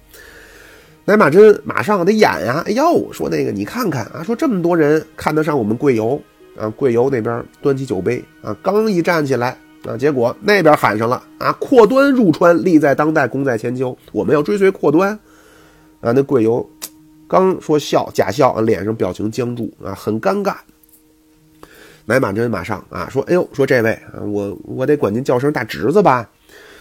[1.05, 6.23] 乃马真马上得演呀，哎呦，说那个你看看啊，说这么多人看得上我们贵游。
[6.59, 15.11] 啊，贵由那边端起酒杯啊，刚一站起来啊，结果那边喊上了啊，阔端入川，利在当代，功在千秋，我们要追随阔端
[16.01, 16.13] 啊。
[16.13, 16.69] 那贵由
[17.29, 20.55] 刚说笑，假笑啊，脸上表情僵住啊，很尴尬。
[22.05, 26.29] 乃马真马上啊说，哎呦，说这位啊，我我得管您叫声大侄子吧。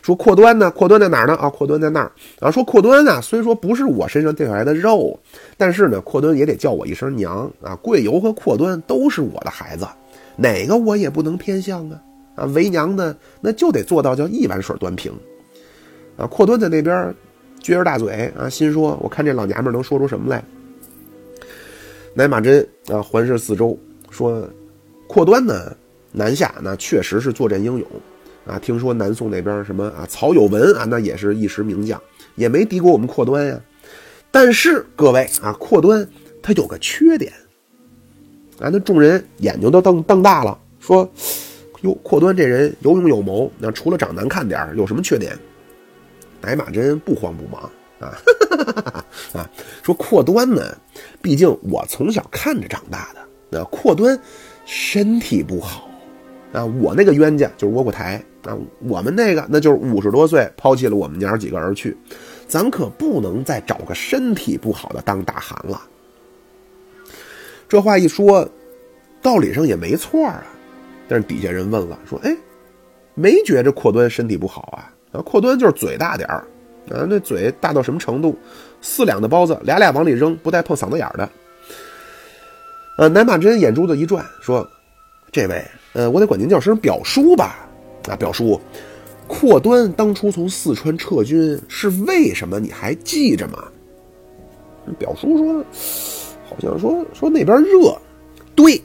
[0.06, 0.70] 说阔端呢？
[0.70, 1.34] 阔端在哪儿呢？
[1.38, 2.12] 啊，阔端在那儿。
[2.40, 5.20] 然后说阔端呢，虽说不是我身上掉下来的肉，
[5.58, 7.76] 但是呢，阔端也得叫我一声娘啊。
[7.78, 9.88] 贵由和阔端都是我的孩子，
[10.36, 12.00] 哪个我也不能偏向啊。
[12.36, 15.12] 啊，为娘的那就得做到叫一碗水端平。
[16.18, 17.12] 啊，阔端在那边
[17.64, 20.44] 撅着大嘴啊，心说：我看这老娘们能说出什么来。
[22.14, 23.76] 乃马真啊，环视四周，
[24.12, 24.48] 说：
[25.08, 25.76] 阔端呢，
[26.12, 27.88] 南下那确实是作战英勇。
[28.46, 32.02] 啊，听说南宋那边什么啊，曹有文啊，那也是一时名将，
[32.36, 33.60] 也没敌过我们阔端呀。
[34.32, 36.08] 但是各位啊，阔端
[36.42, 37.32] 他有个缺点。
[38.60, 41.10] 啊，那众人眼睛都瞪瞪大了，说
[41.82, 45.38] ：“哟，阔端这人有勇有谋，那除了长难看点有什么缺点？”
[46.40, 48.16] 乃马真不慌不忙啊，
[49.34, 49.50] 啊，
[49.84, 50.62] 说阔端呢，
[51.22, 54.18] 毕竟我从小看着长大的，那阔端
[54.66, 55.90] 身体不好
[56.56, 58.24] 啊，我那个冤家就是窝阔台。
[58.46, 61.98] 啊，我们那个那就是五十多岁抛弃了我们娘几个而去，
[62.48, 65.82] 咱可不能再找个身体不好的当大汗了。
[67.68, 68.48] 这话一说，
[69.20, 70.44] 道理上也没错啊。
[71.08, 72.38] 但是底下人问了，说：“哎，
[73.16, 74.94] 没觉着阔端身体不好啊？
[75.12, 76.46] 啊，阔端就是嘴大点儿
[76.92, 78.38] 啊，那嘴大到什么程度？
[78.80, 81.28] 四两的包子俩俩往里扔，不带碰嗓子眼儿的。”
[83.00, 84.68] 呃，南马真眼珠子一转，说
[85.32, 85.66] ：“这位，
[85.96, 87.68] 呃，我得管您叫声表叔吧。”
[88.08, 88.62] 啊，表叔，
[89.28, 92.60] 阔端当初从四川撤军是为什么？
[92.60, 93.64] 你还记着吗？
[95.00, 95.66] 表叔说，
[96.48, 97.98] 好像说说那边热，
[98.54, 98.80] 对，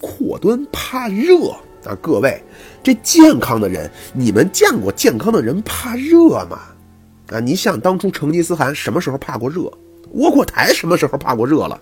[0.00, 1.48] 阔端怕热
[1.84, 1.98] 啊。
[2.00, 2.40] 各位，
[2.84, 6.60] 这健康的人，你们见过健康的人怕热吗？
[7.32, 9.62] 啊，你想当初成吉思汗什么时候怕过热？
[10.12, 11.80] 窝阔台什么时候怕过热了？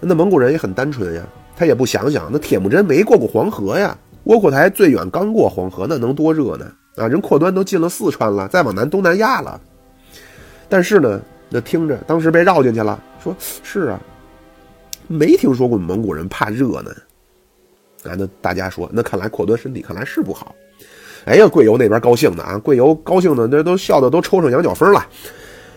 [0.00, 1.24] 那蒙古人也很单纯呀，
[1.62, 3.96] 他也不想想，那铁木真没过过黄河呀。
[4.24, 6.66] 窝阔台最远刚过黄河，那能多热呢？
[6.96, 9.60] 啊，人阔端都进了四川了，再往南东南亚了。
[10.68, 14.00] 但是呢，那听着当时被绕进去了，说是啊，
[15.06, 16.90] 没听说过蒙古人怕热呢。
[18.02, 20.52] 啊，那大家说，那看来阔端身体看来是不好。
[21.26, 25.06] 哎呀，贵游那边高兴的啊，贵游高兴的那都笑的都抽上羊角风了。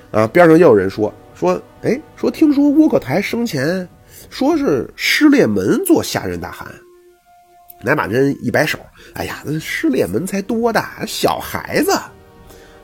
[0.10, 3.88] 啊，边上又有人说说，哎，说听说窝阔台生前
[4.30, 6.68] 说是失烈门做下任大汗。
[7.82, 8.80] 乃马真一摆手
[9.14, 11.92] ：“哎呀，那失烈门才多大，小孩子。”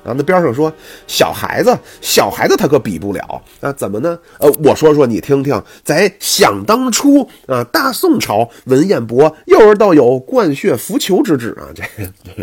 [0.03, 0.73] 然后那边上说
[1.05, 3.71] ：“小孩子，小孩子他可比不了啊！
[3.73, 4.17] 怎么呢？
[4.39, 11.83] 呃，我说说你听听，在想当初啊，大宋朝文彦博幼儿倒有灌血浮球之志啊，这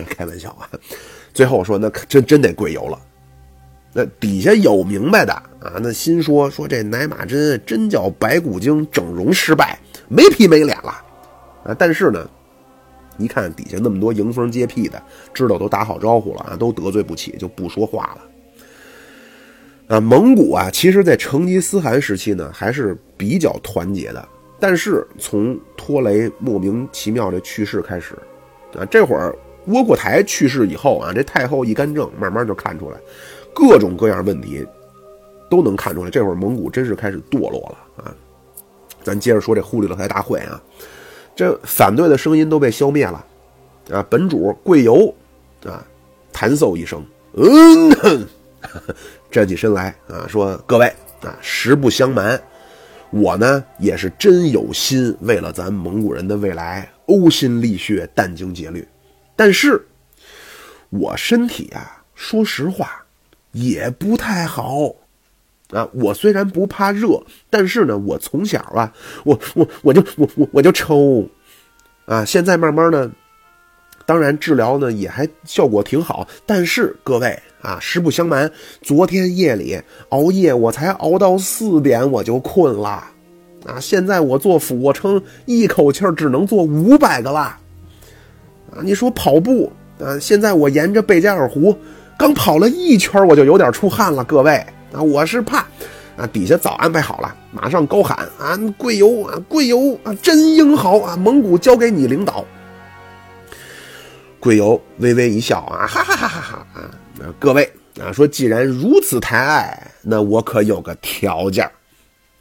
[0.05, 0.71] 开玩笑啊。
[1.35, 2.99] 最后我说那可真真得跪油了。
[3.93, 10.91] 那底下有明白的啊，那心说说这奶马真真叫白骨精整容失败，没皮没脸了
[11.65, 11.75] 啊！
[11.79, 12.29] 但是呢。
[13.21, 15.03] 一看底下那么多迎风接屁的，
[15.35, 19.97] 知道都打好招呼了啊，都得罪不起，就不说话了。
[19.97, 24.29] 啊，蒙古啊，其实，在成吉思汗时期呢，还是比较团结的。
[24.61, 28.17] 但是从拖雷莫名其妙的去世开始，
[28.79, 29.35] 啊，这会儿
[29.69, 32.99] 窝阔台去世以后啊，这太后一干政，慢慢就看出来
[33.55, 34.67] 各种各样问题，
[35.51, 36.11] 都能看出来。
[36.11, 38.15] 这会儿蒙古真是开始堕落了啊。
[39.03, 40.61] 咱接着说这忽里勒台大会啊。
[41.37, 43.25] 这反对的声音都被消灭了，
[43.93, 44.05] 啊！
[44.11, 45.15] 本主贵游，
[45.65, 45.87] 啊，
[46.33, 47.01] 弹奏一声，
[47.35, 48.27] 嗯，
[49.31, 52.43] 站起身来，啊，说：“各位啊，实不相瞒，
[53.11, 58.85] 我呢也是真有心为了咱蒙古人的未来呕心沥血、殚精竭虑，
[59.39, 59.87] 但是，
[60.91, 63.05] 我身体啊，说实话
[63.53, 64.93] 也不太好。”
[65.71, 68.91] 啊，我虽然不怕热，但是呢，我从小啊，
[69.23, 71.29] 我我我就我我我就抽，
[72.07, 73.11] 啊，现在慢慢的
[74.07, 76.27] 当然治疗呢也还效果挺好。
[76.47, 83.05] 但是各位啊，实不相瞒，昨天夜里熬夜，我才熬到四点我就困了，
[83.67, 87.61] 啊，现在我做俯卧撑一口气只能做五百个了，
[88.73, 91.77] 啊，你说跑步啊，现在我沿着贝加尔湖
[92.19, 94.57] 刚跑了一圈我就有点出汗了，各位
[94.93, 95.67] 啊，我是怕。
[96.17, 102.45] 啊，底下早安排好了，马上高喊啊，贵游啊，贵游啊，真英豪啊，蒙古交给你领导。
[104.41, 106.67] 贵游微微一笑啊，哈哈哈哈哈
[107.21, 111.65] 啊，各位啊，说既然如此抬爱，那我可有个条件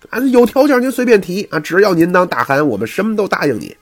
[0.09, 3.77] 啊，有条件您随便提啊，只要您当大汗，我们什么都答应你。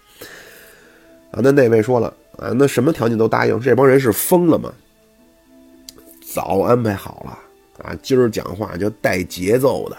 [1.31, 4.71] 啊，那那位说了啊，那什么条件都答应，这帮人是疯了吗？
[6.33, 7.39] 早安排好了。
[7.83, 9.97] 啊，今儿讲话就带节奏的。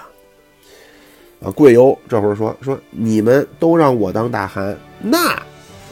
[1.47, 5.41] 啊，贵由这会儿说说，你们都让我当大汗，那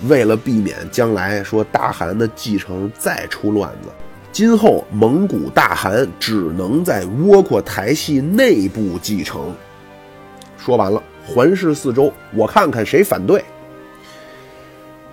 [0.09, 3.91] 为了避免将来说大汗的继承再出乱子，
[4.33, 9.55] 今后蒙古大汗只能在窝阔台系内部继承。
[10.57, 13.45] 说完了，环视四周，我看看谁反对。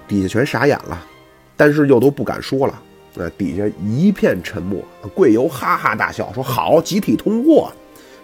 [0.08, 1.06] 底下全傻眼了，
[1.62, 2.82] 但是又都不敢说了。
[3.14, 7.72] 那底下一片沉默，贵游哈哈大笑说：“好，集体通过。”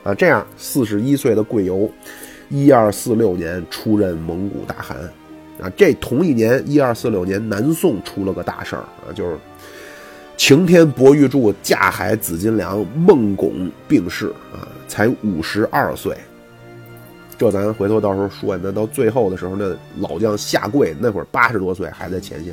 [0.04, 1.88] 啊，这样四十一岁的贵游，
[2.50, 4.97] 一二四六年出任蒙古大汗。
[5.62, 9.38] 啊，这同一年，一二四六年，南宋出了个大事儿啊，就是
[10.36, 16.17] 晴天博玉柱架海紫金梁孟拱病逝啊，才五十二岁。
[17.38, 22.52] 这咱回头到时候说，那到最后的时候，那老将下跪，那会儿八十多岁还在前线。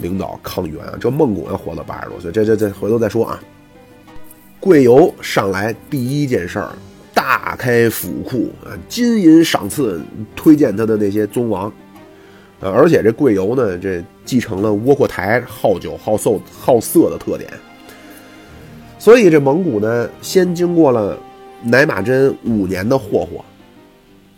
[0.00, 3.40] 领导抗元啊，这孟拱要活到八十多岁，这这这回头再说啊。
[4.58, 6.72] 贵游上来第一件事儿，
[7.14, 10.02] 大开府库啊，金银赏赐，
[10.36, 11.72] 推荐他的那些宗王，
[12.60, 17.50] 呃，而且这贵游呢，这继承了窝阔台好酒好色好色的特点，
[18.98, 21.18] 所以这蒙古呢，先经过了
[21.62, 23.42] 乃马真五年的霍霍，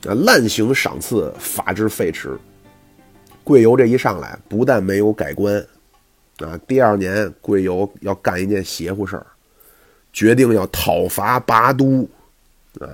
[0.09, 2.31] 啊，滥行赏赐，法制废弛。
[3.45, 5.57] 贵游这一上来，不但没有改观，
[6.39, 9.27] 啊，第二年贵游要干一件邪乎事儿，
[10.13, 12.09] 决定要讨伐拔都，
[12.81, 12.87] 啊，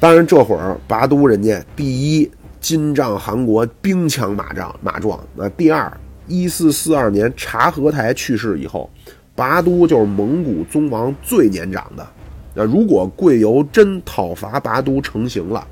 [0.00, 2.30] 当然这会儿拔都人家第一
[2.60, 5.94] 金帐汗国兵强马壮马壮，那第二
[6.26, 8.90] 一四四二年察合台去世以后，
[9.34, 12.06] 拔都就是蒙古宗王最年长的，
[12.54, 15.66] 那如果贵游真讨伐拔都成型了。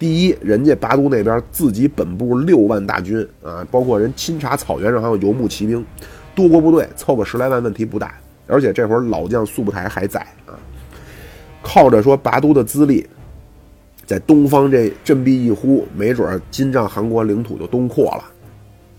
[0.00, 5.84] 第一，人家拔都那边自己本部六万大军啊，包括人钦察草原上还有游牧骑兵，
[6.34, 8.14] 多国部队凑个十来万问题不大。
[8.46, 10.58] 而且这会儿老将速不台还在啊，
[11.62, 13.06] 靠着说拔都的资历，
[14.06, 18.24] 在东方这振臂一呼，没准金帐汗国领土就东扩了。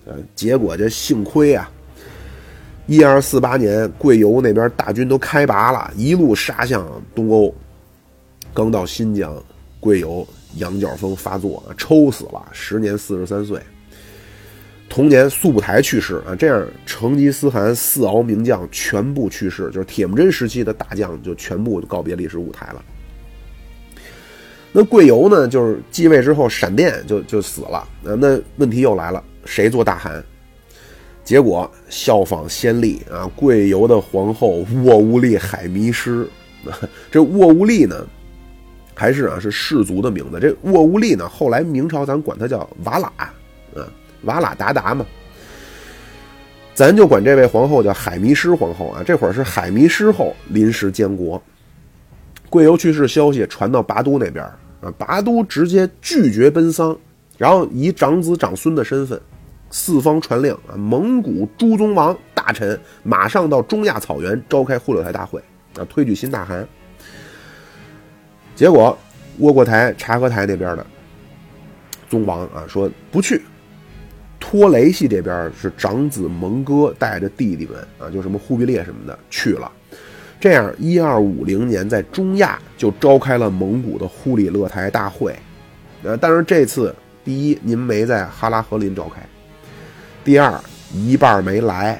[0.06, 1.70] 呃，结果这幸亏啊，
[2.86, 6.86] 一二四八年贵游那边大军都开拔了，一路杀向
[7.16, 7.54] 东欧，
[8.54, 9.36] 刚到新疆，
[9.80, 10.26] 贵游。
[10.56, 13.60] 羊角风发作啊，抽死了，时年四十三岁。
[14.90, 22.84] 同年，速不台去世啊，这样成吉思汗四敖名将全部去世，就是铁木真时期的大将就全部告别历史舞台了。
[24.74, 27.88] 那贵游呢，就是继位之后闪电就就死了啊。
[28.04, 30.22] 那问题又来了，谁做大汗？
[31.24, 36.28] 结果效仿先例啊，贵游的皇后沃乌利海迷失。
[37.10, 37.96] 这沃乌利呢？
[38.94, 40.40] 还是啊，是氏族的名字。
[40.40, 43.12] 这沃乌利呢，后来明朝咱管他叫瓦剌，
[43.76, 43.88] 啊，
[44.24, 45.06] 瓦剌达达嘛。
[46.74, 49.04] 咱就管这位皇后叫海迷失皇后啊。
[49.06, 51.42] 这会儿是海迷失后临时监国，
[52.50, 54.44] 贵由去世消息传到拔都那边
[54.82, 56.98] 啊，拔都直接拒绝奔丧，
[57.38, 59.20] 然后以长子长孙的身份，
[59.70, 65.42] 四方传令啊，蒙古诸宗王大臣马上到中亚草原召开忽略台大会
[65.78, 66.68] 啊，推举新大汗。
[68.62, 68.96] 结果，
[69.40, 70.86] 窝阔台、察合台那边的
[72.08, 73.42] 宗王啊说不去，
[74.40, 79.72] 托雷系这边是长子蒙哥带着弟弟们啊，就什么忽必烈什么的去了。
[80.40, 85.36] 这样，一二五零年在中亚就召开了蒙古的忽里勒台大会。
[86.04, 86.94] 呃，但是这次，
[87.26, 89.22] 第一，您没在哈拉和林召开；
[90.24, 90.54] 第二，
[90.94, 92.00] 一半没来。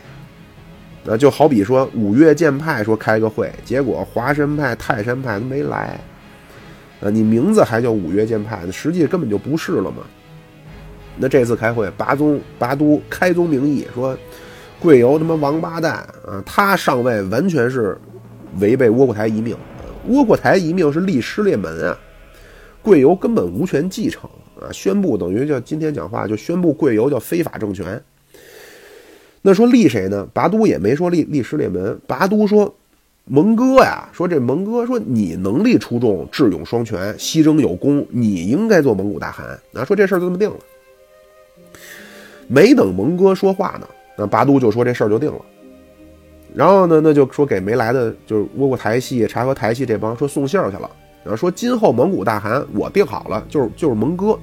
[1.04, 6.00] 那就好比说五岳剑派说开个会，结果华山派、泰山派没来。
[7.02, 10.04] 啊，你名字还叫五岳剑派，那实际根本就不是了嘛。
[11.18, 14.18] 那这次开会，拔宗拔都开宗明义说，
[14.80, 15.94] 贵游他妈王八蛋
[16.26, 16.42] 啊！
[16.46, 17.98] 他上位完全是
[18.60, 19.56] 违背窝阔台遗命，
[20.08, 21.98] 窝阔台遗命是立失列门啊，
[22.82, 24.30] 贵游根本无权继承
[24.60, 24.72] 啊！
[24.72, 28.02] 宣布等于叫今天讲话就宣布贵游叫非法政权。
[29.42, 30.28] 那说立谁呢？
[30.34, 32.74] 拔都也没说立立失烈门，拔都说
[33.26, 39.48] 蒙哥呀，说这蒙哥说你能力出众，智勇双全，西征有功，你应该做蒙古大汗。
[39.74, 40.58] 啊，说这事儿就这么定了。
[42.48, 45.40] 没等蒙哥说话呢，那拔都就说这事儿就定了。
[46.54, 50.90] 然后呢，那就说给没来的，就是窝阔台系、察合台系这帮说送信儿去了。
[51.24, 54.38] 然后说今后蒙古大汗我定好了，就是就是蒙哥。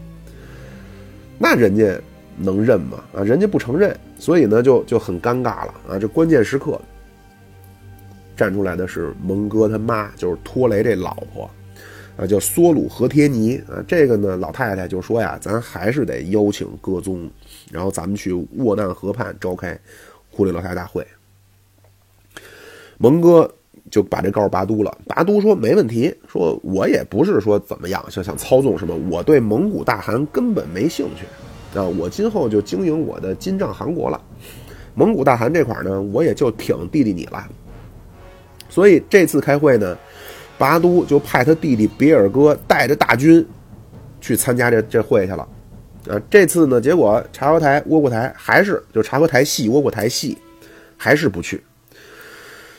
[1.37, 2.01] 那人家
[2.39, 3.05] 能认吗？
[3.15, 5.99] 啊，人家不承认，所以呢就就很尴尬了啊。
[5.99, 6.81] 这关键时刻
[8.39, 11.51] 站出来的是蒙哥他妈，就是托雷这老婆
[12.17, 13.83] 啊，叫索鲁和帖尼啊。
[13.87, 17.29] 这个呢，老太太就说呀，咱还是得邀请各宗，
[17.73, 19.77] 然后咱们去沃难河畔召开
[20.31, 21.05] 忽里勒台大会。
[22.97, 23.53] 蒙哥
[23.91, 34.21] 就把这告诉拔都了，拔都说没问题，说我也不是说怎么样，想想操纵什么，我对蒙古大汗根本没兴趣啊，我今后就经营我的金帐汗国了，
[34.95, 37.49] 蒙古大汗这块呢，我也就挺弟弟你了。
[38.69, 39.97] 所以这次开会呢，
[40.57, 43.45] 拔都就派他弟弟别尔哥带着大军
[44.21, 45.49] 去参加这这会去了，
[46.09, 50.37] 啊，这次呢，结果察合台、窝阔台还是就察合台系、窝阔台系
[50.97, 51.63] 还是不去。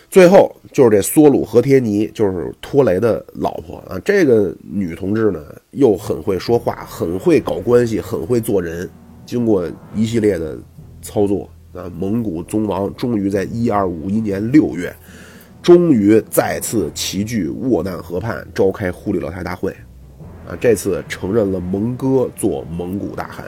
[0.10, 4.00] 最后就是这梭鲁和帖尼，就是托雷的老婆啊。
[4.04, 8.90] 这个女同志呢，又很会说话，很会搞关系，很会做人。
[9.24, 10.58] 经过一系列的
[11.04, 14.92] 操作啊，蒙古宗王终于在一二五一年六月，
[15.62, 19.72] 终于再次齐聚沃难河畔，召开忽里勒台大会
[20.47, 20.55] 啊。
[20.60, 23.45] 这次承认了蒙哥做蒙古大汗。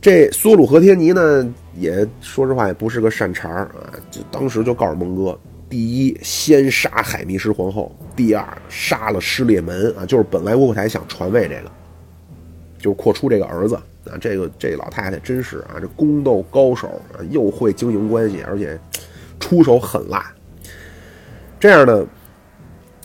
[0.00, 1.54] 这苏鲁和天尼呢？
[1.74, 3.92] 也说实话，也不是个善茬啊！
[4.10, 5.38] 就当时就告诉蒙哥：
[5.68, 10.06] 第一，先杀海迷失皇后；第二，杀了失烈门啊！
[10.06, 11.70] 就是本来窝阔台想传位这个，
[12.78, 13.74] 就是扩出这个儿子
[14.06, 14.16] 啊！
[14.20, 18.78] 这个这老太太真是啊，这宫斗高手啊，又会经营关系，而且
[19.48, 20.30] 出手狠辣。
[21.58, 22.06] 这样呢，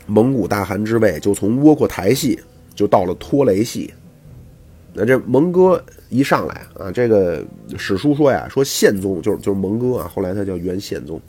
[0.06, 2.38] 蒙古大汗之位就从窝阔台系
[2.76, 3.94] 就到了托雷系。
[4.94, 7.42] 那这蒙哥一上来啊，这个
[7.78, 11.20] 史书说呀，说宪宗就是就是蒙哥啊，后来他叫元宪宗。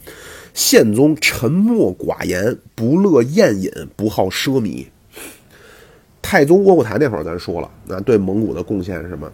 [0.53, 4.85] 宪宗沉默寡言，不乐宴饮，不好奢靡。
[6.21, 9.31] 太宗窝阔台那会儿咱说了，那对蒙古的贡献是什么？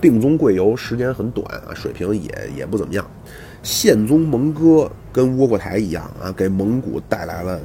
[0.00, 3.04] 定宗贵游时间很短啊，水平也也不怎么样。
[3.62, 7.60] 宪宗蒙哥跟窝阔台一样啊，给蒙古带来了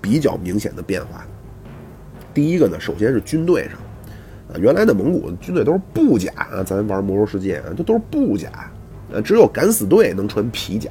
[0.00, 1.26] 比较明显的变化。
[2.34, 3.72] 第一个呢，首先是军队上。
[4.50, 8.48] 啊，原来的蒙古军队都是布甲啊，咱玩魔兽世界啊，这都是布甲，
[9.12, 10.88] 呃，只有敢死队能穿皮甲。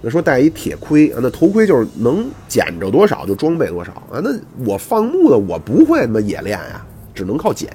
[0.00, 4.20] 那说戴一铁盔啊，那头盔就是能捡着多少就装备多少啊。
[4.22, 4.30] 那
[4.64, 7.68] 我放牧的我不会那么冶炼呀，只能靠捡。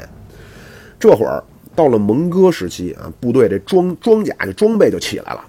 [0.97, 1.43] 这会儿
[1.75, 5.43] 到了蒙哥时期啊，部队这装装甲这装备就起来了，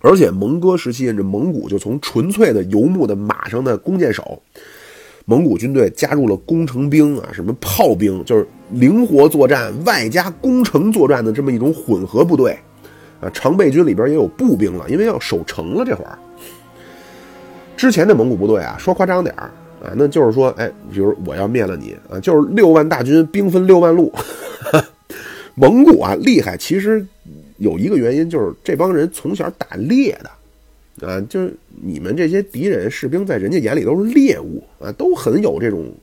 [0.00, 4.40] 而且蒙哥时期这蒙古就从纯粹的游牧的马上的弓箭手。
[5.24, 12.58] 蒙古军队加入了工程兵啊，什么炮兵，就是灵活作战外加工程作战的这么一种混合部队，
[13.20, 15.84] 啊，常备军里边也有步兵了，因为要守城了。
[15.84, 16.18] 这会儿，
[17.76, 19.50] 之前的蒙古部队啊，说夸张点儿
[19.84, 24.10] 啊，那就是说，哎，比如我要灭了你啊，就是六万大军，兵分六万路。
[25.54, 27.04] 蒙古啊，厉害，其实
[27.58, 30.30] 有一个原因，就是这帮人从小打猎的。
[31.06, 35.94] 啊，就是你们这些敌人士兵，在人家眼里都是猎物啊，都很有这种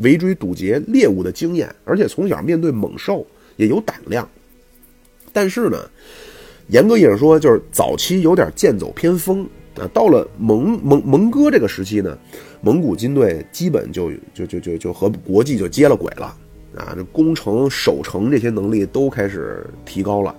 [0.00, 3.24] 围追堵截猎物的经验，而且从小面对猛兽
[3.54, 4.28] 也有胆量。
[5.32, 5.78] 但是呢，
[6.66, 9.88] 严格意义上说，就是早期有点剑走偏锋啊。
[9.94, 12.18] 到了蒙蒙蒙哥这个时期呢，
[12.62, 16.36] 蒙古军队基本就就就就就和国际就接了轨了
[16.76, 20.34] 啊，这攻城守城这些能力都开始提高了。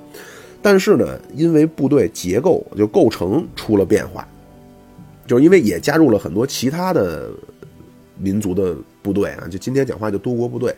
[0.63, 4.25] 但是呢，因为部队结构就构成出了变化，
[5.27, 7.29] 就是因为也加入了很多其他的
[8.17, 10.73] 民族的部队啊，就今天讲话就多国部队，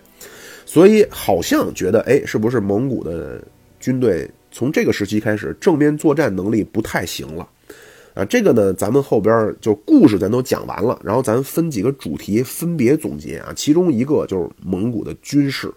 [0.66, 3.40] 所以好像觉得，哎，是不是蒙古的
[3.80, 7.48] 军队从这个时期开始正面作战能力不太行了
[8.16, 8.26] 啊？
[8.26, 15.72] 这个呢，咱们后边就故事咱都讲完了，然后咱分几个主题分别总结啊，其中一个就是蒙古的军事。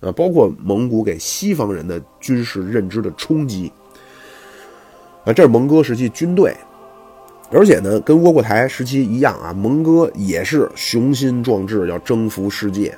[0.00, 3.72] 啊，包括蒙古给西方人的军事认知的冲击，
[5.24, 6.56] 啊，这是蒙哥时期军队，
[7.50, 12.96] 而且呢，跟窝阔台时期一样啊，蒙哥也是雄心壮志要征服世界。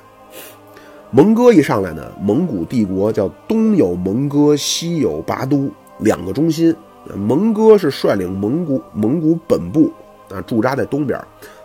[1.09, 6.73] 蒙哥一上来呢，蒙古帝国叫东有蒙哥，西有拔都两个中心，
[7.15, 9.91] 蒙哥是率领蒙古蒙古本部
[10.29, 11.19] 啊驻扎在东边，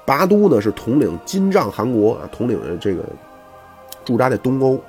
[0.07, 3.05] 拔都呢是统领金帐汗国啊统领这个
[4.03, 4.80] 驻扎在东欧。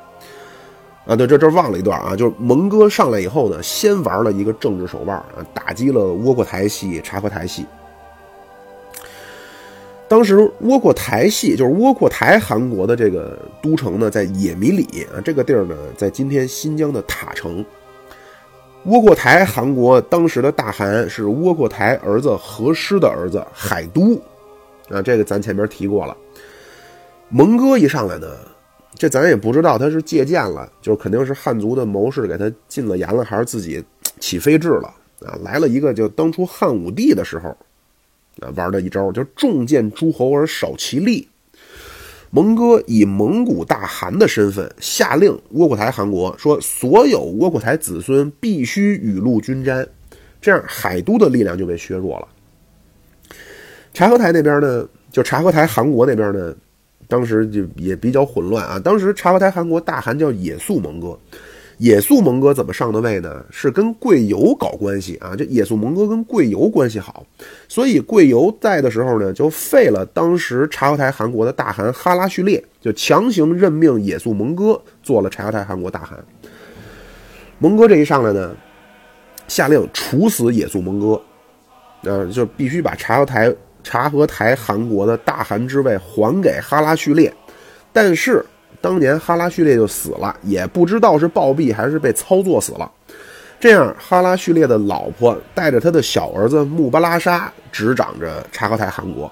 [1.07, 7.65] 啊，对，这这忘了一段啊，就是蒙哥上来以后呢，先玩了一个政治手腕啊，打击了窝阔台系、察合台系。
[10.09, 17.63] 当时窝阔台系就是窝阔台汗国的这个都城呢，在野米里啊，这个地儿呢，在今天新疆的塔城。
[18.83, 24.15] 窝阔台汗国当时的大汗是窝阔台儿子和师的儿子海都，
[24.89, 26.15] 啊，这个咱前面提过了。
[27.29, 28.27] 蒙哥一上来呢，
[28.97, 33.83] 这咱也不知道他是借鉴了，就是肯定是汉族的谋士给他进了言了，还是自己
[34.19, 34.93] 起飞智了
[35.25, 35.37] 啊？
[35.43, 37.55] 来了一个就当初汉武帝的时候。
[38.39, 41.27] 啊，玩的一招就重建诸侯而少其力。
[42.29, 49.87] 蒙哥以蒙古大汗的身份下令窝阔台汗国说，所有窝阔台子孙必须雨露均沾，
[50.39, 52.27] 这样海都的力量就被削弱了。
[53.91, 56.53] 察合台那边呢，就察合台汗国那边呢，
[57.07, 58.79] 当时就也比较混乱啊。
[58.79, 61.17] 当时察合台汗国大汗叫野宿蒙哥。
[61.79, 63.45] 野宿蒙哥怎么上的位呢？
[63.51, 65.35] 是跟贵由搞关系啊！
[65.37, 67.23] 这野宿蒙哥跟贵由关系好，
[67.67, 76.17] 所以贵由在的时候呢，就废了当时察合台汗国的大汗哈拉旭烈，就强行任命野宿蒙哥做了察合台汗国大汗。
[77.59, 78.55] 蒙哥这一上来呢，
[79.47, 81.21] 下令处死野宿蒙哥，
[82.05, 83.53] 呃，就必须把察合台
[83.87, 87.33] 察合台汗国的大汗之位还给哈拉旭烈，
[87.93, 88.45] 但是。
[88.79, 92.89] 当年哈拉旭烈就死了，也不知道是暴毙还是被操作死了。
[93.59, 99.25] 这样，哈拉旭烈的老婆带着他的小儿子木巴拉沙执掌着察合台汗国。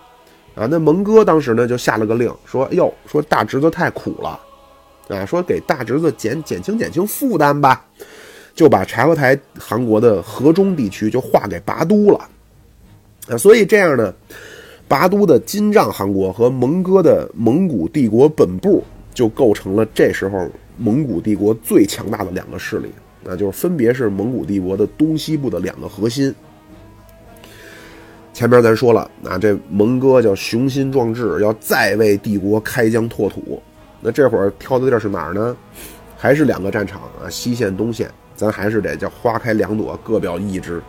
[0.56, 4.40] 啊，那蒙哥当时呢就下了个令，说：“哟，说大侄子太苦了，
[5.10, 7.86] 啊，说给大侄子减减轻减轻负担吧，
[8.56, 12.20] 就把察合台汗国的河中地区就划给拔都了。
[13.28, 14.14] 啊，所以这样呢，
[14.88, 18.84] 拔都的金帐汗国和蒙哥的蒙古帝国本部。”
[19.16, 20.46] 就构成了这时候
[20.78, 22.90] 蒙古帝国最强大的两个势力，
[23.24, 26.36] 那就是分别是蒙古帝国的东西部的两个核心。
[28.34, 33.64] 前面咱说了，啊，这蒙哥叫雄心壮志，要再为帝国开疆拓土。
[34.02, 35.56] 那这会儿挑的地儿是哪儿呢？
[36.18, 38.12] 还是两个战场啊，西线、东线。
[38.36, 40.82] 咱还是得叫花开两朵，各表一枝。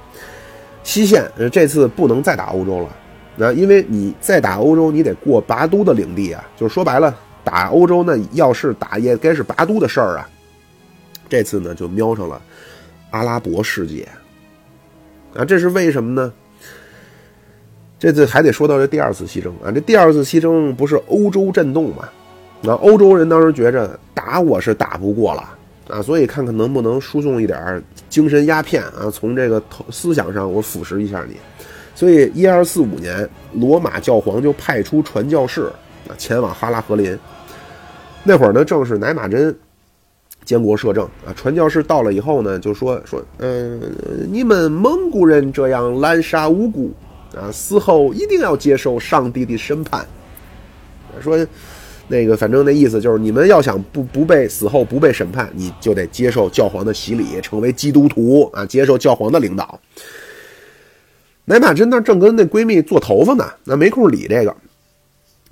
[0.87, 2.89] 西线这次不能再打欧洲了，
[3.35, 7.13] 那因为你再打欧洲，你得过拔都的领地啊，就是说白了。
[7.43, 10.29] 打欧洲那要是打也该是拔都的事儿啊，
[11.29, 12.41] 这次呢就瞄上了
[13.11, 14.07] 阿拉伯世界
[15.35, 16.33] 啊，这是为什么呢？
[17.99, 22.09] 这次还得说到这第二次西征啊，这第二次西征不是欧洲震动吗？
[22.63, 25.56] 那欧洲人当时觉着打我是打不过了
[25.89, 31.37] 啊，所以看看能不能输送一点精神鸦片啊，从这个头思想上我腐蚀一下你。
[31.95, 35.63] 所以一二四五年，罗马教皇就派出传教士
[36.09, 37.19] 啊前往哈拉和林。
[38.23, 39.57] 那会儿呢，正是乃玛真
[40.45, 41.33] 监国摄政啊。
[41.35, 43.81] 传教士到了以后呢，就说说，嗯，
[44.31, 46.93] 你们蒙古人这样滥杀无辜
[47.35, 50.05] 啊，死后一定要接受上帝的审判。
[51.23, 51.39] 说，
[52.09, 59.81] 那个反正那意思就是，你们要想不不被死后不被审判，你就得接受教皇的洗礼，成为基督徒啊，接受教皇的领导。
[61.45, 64.57] 乃玛真那正跟那闺蜜做头发呢，那没空理这个。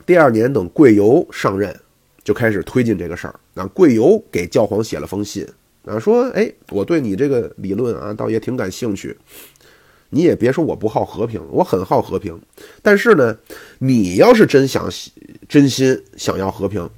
[0.05, 1.75] 第二年等贵由上任。
[2.25, 3.35] 就开始推进这个事儿。
[3.53, 5.47] 那贵由给教皇写了封信，
[5.85, 9.15] 啊，说，哎，我对你这个理论啊，倒也挺感兴趣。
[10.15, 12.41] 你也别说我不好和平，我很好和平。
[12.81, 13.37] 但是呢，
[13.81, 14.89] 你要是真想
[15.49, 16.89] 真心想要和平，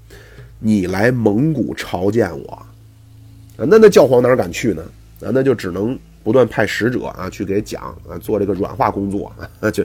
[0.58, 2.52] 你来蒙古朝见我，
[3.56, 4.82] 啊，那那教皇哪敢去呢？
[5.22, 9.82] 啊，那就只能不断派使者啊去给讲啊，做这个软化工作啊， 就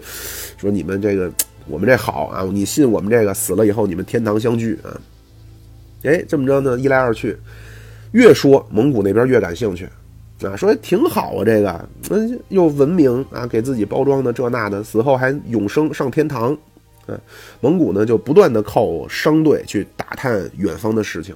[0.57, 1.31] 说你们这个
[1.67, 4.91] 我们这好啊，你信我们这个，死了以后你们天堂相聚啊。
[6.03, 7.37] 哎，这么着呢，一来二去，
[8.11, 9.87] 越说蒙古那边越感兴趣，
[10.47, 16.51] 啊，说挺好啊，这个，嗯，又文明啊，给自己包装的这那的，死后还永生上天堂，
[17.05, 17.19] 啊，
[17.59, 21.35] 蒙古呢就不断的靠商队去打探远方的事情，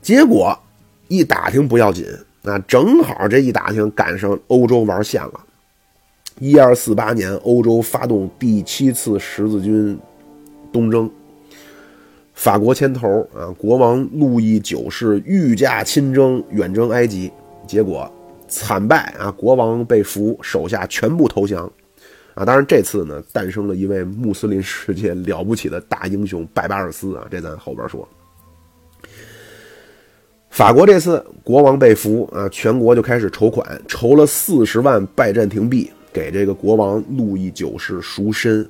[0.00, 0.56] 结果
[1.08, 2.06] 一打听不要紧，
[2.44, 5.40] 啊，正好这一打听赶上欧洲玩线了，
[6.38, 9.98] 一二四八年，欧洲发动第七次十字军
[10.72, 11.10] 东征。
[12.34, 17.32] 法国牵头啊，国王路易九世御驾亲征远征埃及，
[17.68, 18.10] 结果
[18.48, 21.70] 惨败啊，国王被俘，手下全部投降
[22.34, 22.44] 啊。
[22.46, 28.08] 当然这次呢，诞生了一位穆斯林世界了不起的大英雄拜巴尔斯啊，这咱后边说。
[30.48, 38.68] 法国这次国王被俘啊，全国就开始筹款，筹了四十万拜占庭币给这个国王路易九世赎身。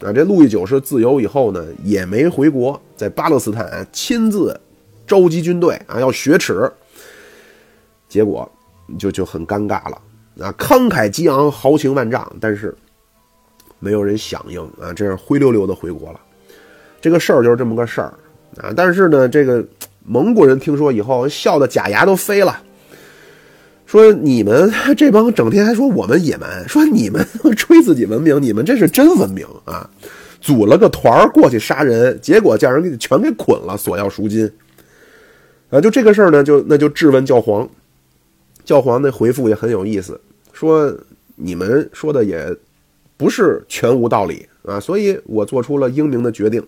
[0.00, 4.58] 啊，这路易九世自由以后呢，也没回国，在巴勒斯坦亲自
[5.06, 6.72] 召集军队啊，要雪耻。
[8.10, 8.46] 结果
[8.98, 9.98] 就就很尴尬了
[10.40, 10.52] 啊！
[10.58, 12.76] 慷慨激昂，豪情万丈，但是
[13.78, 16.20] 没有人响应啊，这样灰溜溜的回国了。
[17.00, 18.12] 这个事儿就是这么个事儿
[18.60, 18.74] 啊！
[18.76, 19.64] 但是呢，这个
[20.04, 22.60] 蒙古人听说以后，笑的假牙都飞了，
[23.86, 27.24] 说你们这帮整天还说我们野蛮，说你们
[27.56, 29.88] 吹自己文明，你们这是真文明啊！
[30.40, 34.50] 组了个团儿过去杀人，结果叫人给全给捆了，索要赎金。
[35.70, 37.68] 啊，就这个事儿呢，就那就质问教皇，
[38.64, 40.20] 教皇那回复也很有意思，
[40.52, 40.92] 说
[41.36, 42.54] 你们说的也
[43.16, 46.62] 不是全无道理啊，所以我做出了英明的决定，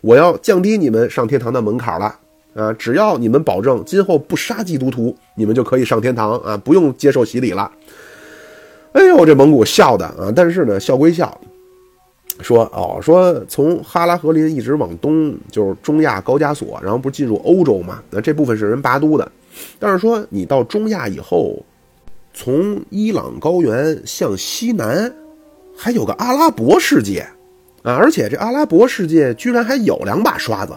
[0.00, 2.18] 我要降低你们上天堂的门槛了
[2.54, 7.70] 啊，只要你们保证今后不杀基督徒，你们就可以上天堂啊，不用接受洗礼了。
[8.92, 11.38] 哎呦，这蒙古笑的啊，但是呢，笑归笑。
[12.40, 18.02] 说哦，说从哈拉和林一直往东就是中亚高加索，然后不是进入欧洲嘛？
[18.10, 19.32] 那这部分是人巴都的。
[19.78, 21.64] 但是说你到中亚以后，
[22.34, 25.12] 从伊朗高原向西南，
[25.76, 27.26] 还有个阿拉伯世界
[27.82, 27.94] 啊！
[27.94, 30.72] 而且这阿拉伯世界居然还有两把刷子，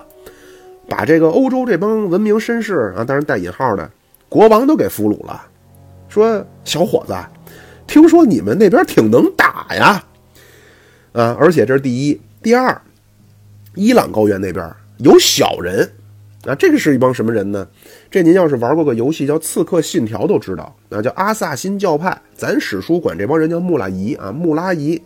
[0.88, 3.90] 把这个欧洲这帮文明绅士啊，当然带引号的
[4.30, 5.46] 国王都给俘虏了。
[6.08, 7.16] 说小伙子，
[7.88, 10.04] 听说你们那边挺能打呀？
[11.12, 12.82] 啊，而且这是第一，第二，
[13.76, 15.90] 伊朗高原那边有小人，
[16.50, 17.68] 啊，这个是一帮什么人呢？
[18.10, 25.00] 这您要是玩过个游戏叫《刺客信条》都知道，啊，叫阿萨辛教派，咱史书管这帮人叫穆拉伊啊，穆拉伊。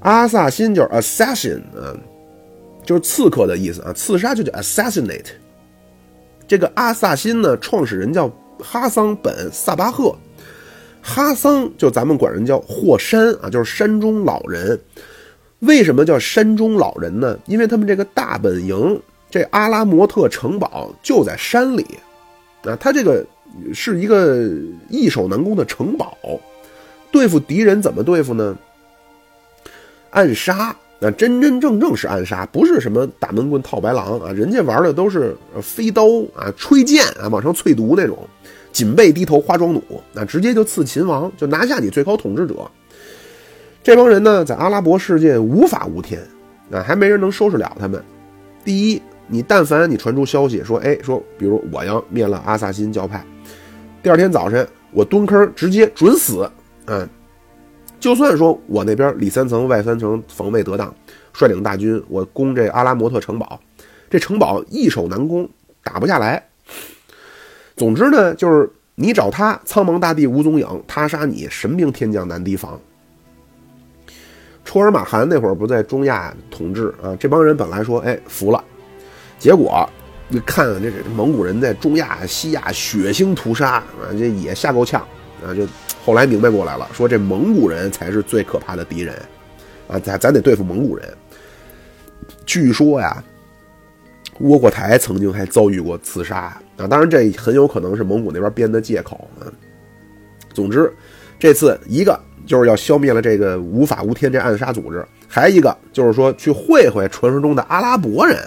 [0.00, 1.96] 阿萨辛就是 assassin，啊，
[2.84, 5.26] 就是刺客的意思啊，刺杀就叫 assassinate。
[6.46, 10.14] 这个阿萨辛呢，创始人叫哈桑本萨巴赫。
[11.02, 14.78] 哈桑就咱们管人叫霍山啊，就是山中老人。
[15.60, 17.38] 为什么叫山中老人呢？
[17.46, 19.00] 因为他们这个大本营，
[19.30, 21.86] 这阿拉摩特城堡就在山里
[22.64, 22.76] 啊。
[22.76, 23.24] 他这个
[23.72, 24.48] 是一个
[24.88, 26.16] 易守难攻的城堡，
[27.10, 28.56] 对付敌人怎么对付呢？
[30.10, 34.32] 暗杀，那真真正正是暗杀，不是什么打闷棍套白狼啊。
[34.32, 36.04] 人家玩的都是飞刀
[36.34, 38.18] 啊、吹剑啊，往上淬毒那种。
[38.72, 42.54] 锦背低头花庄弩，那直接就刺秦王，就拿下你最高统治者。
[43.82, 46.20] 这帮人呢，在阿拉伯世界无法无天，
[46.70, 48.00] 啊，还没人能收拾了他们。
[48.64, 53.24] 第一，你但凡你传出消息说，哎，说比如我要灭了阿萨辛教派，
[54.02, 56.50] 第二天早晨我蹲坑直接准死，
[56.86, 57.08] 嗯，
[58.00, 60.92] 就算说我那边里三层外三层防卫得当，
[61.32, 63.60] 率领大军我攻这阿拉摩特城堡，
[64.10, 65.48] 这城堡易守难攻，
[65.84, 66.44] 打不下来。
[67.76, 72.78] 总之呢，就是你找他，苍茫大地无踪影；他杀你，神兵天降难提防。
[74.64, 78.62] 出尔马汗那会儿不在中亚统治啊，这帮人本来说，哎，服了，
[79.40, 79.84] 结果
[80.28, 85.00] 你看这这蒙古人在中亚、西亚血腥屠杀啊，这也吓够呛
[85.44, 85.66] 啊，就
[86.04, 89.16] 后来明白过来了，说这蒙古人才是最可怕的敌人
[89.88, 91.12] 啊，咱咱得对付蒙古人。
[92.46, 93.20] 据说呀。
[94.40, 99.44] 窝阔台曾经还遭遇过刺杀啊，当然这很有可能是蒙古那边编的借口啊。
[100.54, 100.90] 总之，
[101.38, 108.38] 这次一个就是要消灭了这个无法无天这暗杀组织，还一个就是说去会会传说中的阿拉伯人。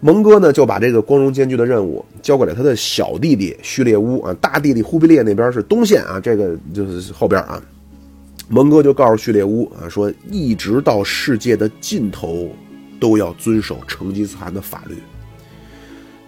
[0.00, 7.62] 蒙哥呢就把这个光荣艰巨的任务交给了他的小弟弟序列乌啊，大弟弟忽必烈那边是东线啊，这个就是后边啊。
[8.48, 12.50] 蒙哥就告诉序列乌啊，说一直到世界的尽头。
[13.00, 14.94] 都要遵守成吉思汗的法律。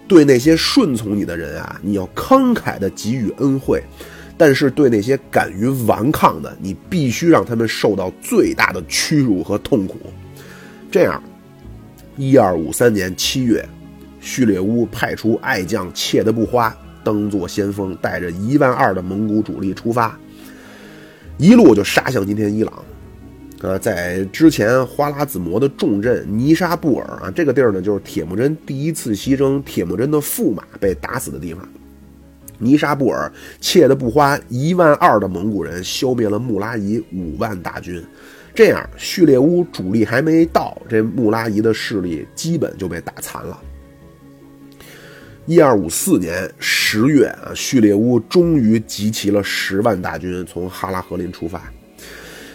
[0.09, 3.79] 对那些顺从你的人啊，你要慷慨的给予恩惠；
[4.39, 9.99] 但是对那些敢于顽抗的，你必须让他们受到最大的屈辱和痛苦。
[10.91, 11.23] 这样，
[12.17, 13.67] 一二五三年七月，
[14.21, 20.19] 序列乌派出爱将切德布花当做先锋，带着一万二的蒙古主力出发，
[21.39, 22.85] 一路就杀向今天伊朗。
[23.63, 31.67] 呃，在之前花剌子模的重镇尼沙布尔啊，这个地儿呢，就是铁木真第一次西征，铁木真的驸马被打死的地方。
[32.59, 38.05] 尼沙布尔切的不花一万二的蒙古人，消灭了穆拉伊五万大军。
[38.55, 43.59] 这样，序列乌主力还没到，这穆拉伊的势力基本就被打残了。
[45.47, 51.63] 一二五四年十月啊，序列乌终于集齐了十万大军，从哈拉和林出发。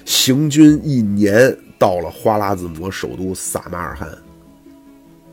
[0.06, 4.10] 行军一年，到了花剌子模首都撒马尔罕。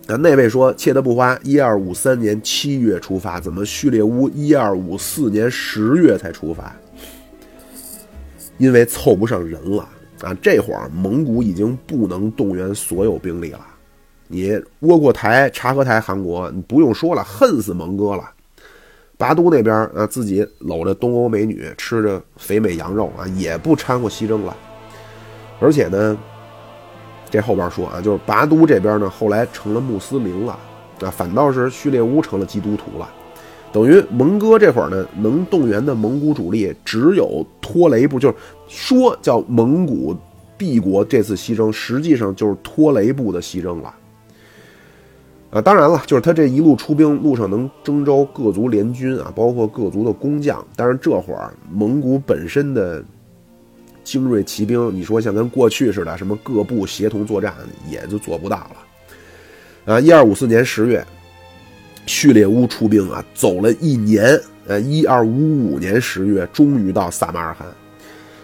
[0.07, 6.75] 那那位说，切德布花一二五三年七月出发，怎么序列乌一二五四年十月才出发？
[8.59, 9.89] 因为凑不上人了
[10.25, 10.37] 啊！
[10.41, 13.61] 这会儿蒙古已经不能动员所有兵力了
[14.27, 18.31] 你窝阔台、察合台汗国，你不用说了，恨死蒙哥了。
[19.16, 24.57] 拔都那边啊，自己搂着东欧美女，吃着肥美羊肉啊，也不掺和西征了。
[25.61, 26.18] 而且呢，
[27.31, 30.59] 这后边说啊，就是拔都这边呢，后来成了穆斯林了
[31.01, 33.09] 啊，反倒是序列乌成了基督徒了。
[33.75, 38.35] 等于蒙哥这会儿呢，能动员的蒙古主力只有拖雷部，就是
[38.68, 40.16] 说叫蒙古
[40.57, 43.93] 帝国这次西征，实际上就是拖雷部的西征了。
[45.51, 50.64] 啊，当然了，就是他这一路出兵，路上能征召各族联军啊，包括各族的工匠。
[50.77, 53.05] 但是这会儿蒙古本身的
[54.05, 57.53] 精锐骑兵，你说像跟过去似的，什么各部协同作战，
[57.91, 59.95] 也就做不到了。
[59.95, 61.05] 啊，一二五四年十月，
[62.07, 64.40] 序列乌出兵啊，走了一年。
[64.66, 67.68] 呃，一二五五年十月，终于到撒马尔罕，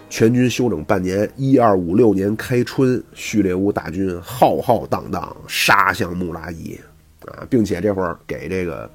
[0.07, 1.27] 全军休整半年。
[1.35, 6.79] 一二五六年开春，序列乌大军浩浩荡荡杀向木拉伊。
[7.21, 8.87] 啊，并且这会儿给这个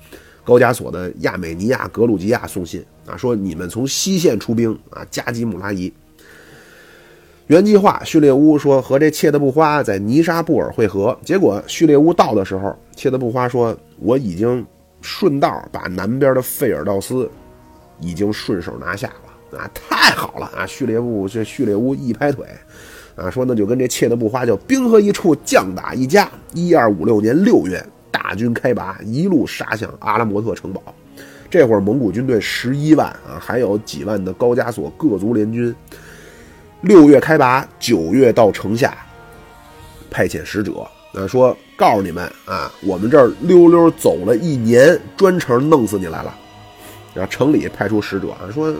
[0.44, 5.92] 高加索的亚美尼亚、格鲁吉亚送信啊，说你们从西线出兵啊，夹击穆拉伊。
[7.48, 14.66] 原计划，序列乌说和这切德布花在尼沙布尔会合，结果序列乌到的时候，切德布花说我已经
[15.00, 17.30] 顺道把南边的费尔道斯
[18.00, 19.08] 已经顺手拿下
[19.52, 20.66] 了啊，太好了啊！
[20.66, 22.44] 序列乌这序列乌一拍腿
[23.14, 26.28] 啊，说那就跟这切德布花叫兵合一处，将打一家。
[26.52, 27.84] 一二五六年六月。
[28.10, 30.82] 大军开拔，一路杀向阿拉摩特城堡。
[31.48, 35.72] 这会儿蒙古军队十一万啊，还有几万的高加索各族联军。
[36.82, 38.96] 六月开拔，九月到城下，
[40.10, 46.34] 派遣使者啊，说告诉你们啊，我们这儿溜溜走了一年，专程弄死你来了。
[47.14, 48.72] 然后城里派出使者啊，说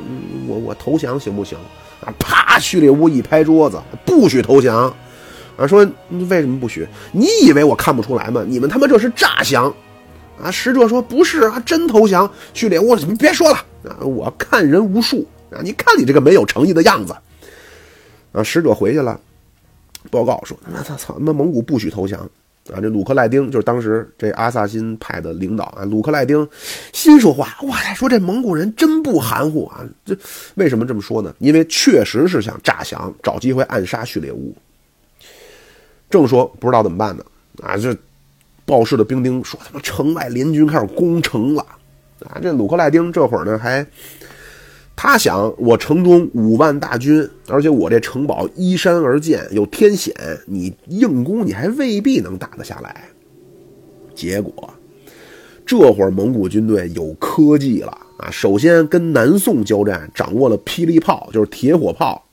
[0.47, 1.57] 我我投降行不行？
[2.05, 2.59] 啊，啪！
[2.59, 4.95] 序列乌一拍桌子，不许投降。
[5.57, 5.79] 啊，说
[6.11, 6.87] 为什么不许？
[7.13, 8.45] 你以为我看不出来吗？
[8.47, 9.75] 你们他妈这是诈降！
[10.41, 12.31] 啊，使者说不是啊，真投降。
[12.53, 13.57] 序列，我别说了
[13.89, 17.17] 啊，我看人无数啊，你看你这个没有诚意的样子。
[18.37, 19.19] 啊，使者回去了，
[20.11, 22.21] 报告说，那他操，那蒙古不许投降
[22.71, 22.77] 啊！
[22.83, 26.47] 这鲁克赖丁就是当时这阿萨辛派的领导啊，鲁克赖丁
[26.93, 29.85] 心说话，哇，说这蒙古人真不含糊啊！
[30.05, 30.15] 这
[30.57, 31.35] 为什么这么说呢？
[31.39, 34.55] 因为确实是想诈降，找机会暗杀序列乌。
[36.11, 37.25] 正说不知道怎么办呢，
[37.63, 37.97] 啊，这
[38.65, 41.65] 报事的兵丁说他妈城外联军开始攻城了，
[42.25, 43.87] 啊，这鲁克赖丁这会儿呢还，
[44.97, 50.15] 他想我城中五万大军，而且我这城堡依山而建，有天险，
[50.47, 53.05] 你硬攻你还未必能打得下来。
[54.15, 54.71] 结果
[55.67, 62.25] 这会儿蒙古军队有科技了啊，首先跟南宋交战，掌握了霹雳炮，就是铁火炮。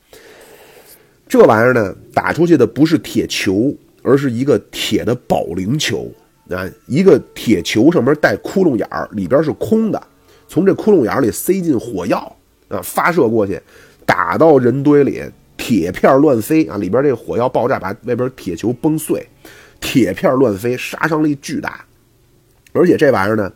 [1.27, 6.09] 这玩意儿呢，打出去的不是铁球，而是一个铁的保龄球
[6.49, 6.69] 啊！
[6.87, 10.01] 一个铁球上面带窟窿眼儿，里边是空的，
[10.47, 12.33] 从这窟窿眼里塞进火药
[12.67, 13.61] 啊，发射过去，
[14.05, 15.21] 打到人堆里，
[15.57, 16.77] 铁片乱飞啊！
[16.77, 19.25] 里边这个火药爆炸，把外边铁球崩碎，
[19.79, 21.85] 铁片乱飞，杀伤力巨大。
[22.71, 23.51] 而且这玩意儿呢，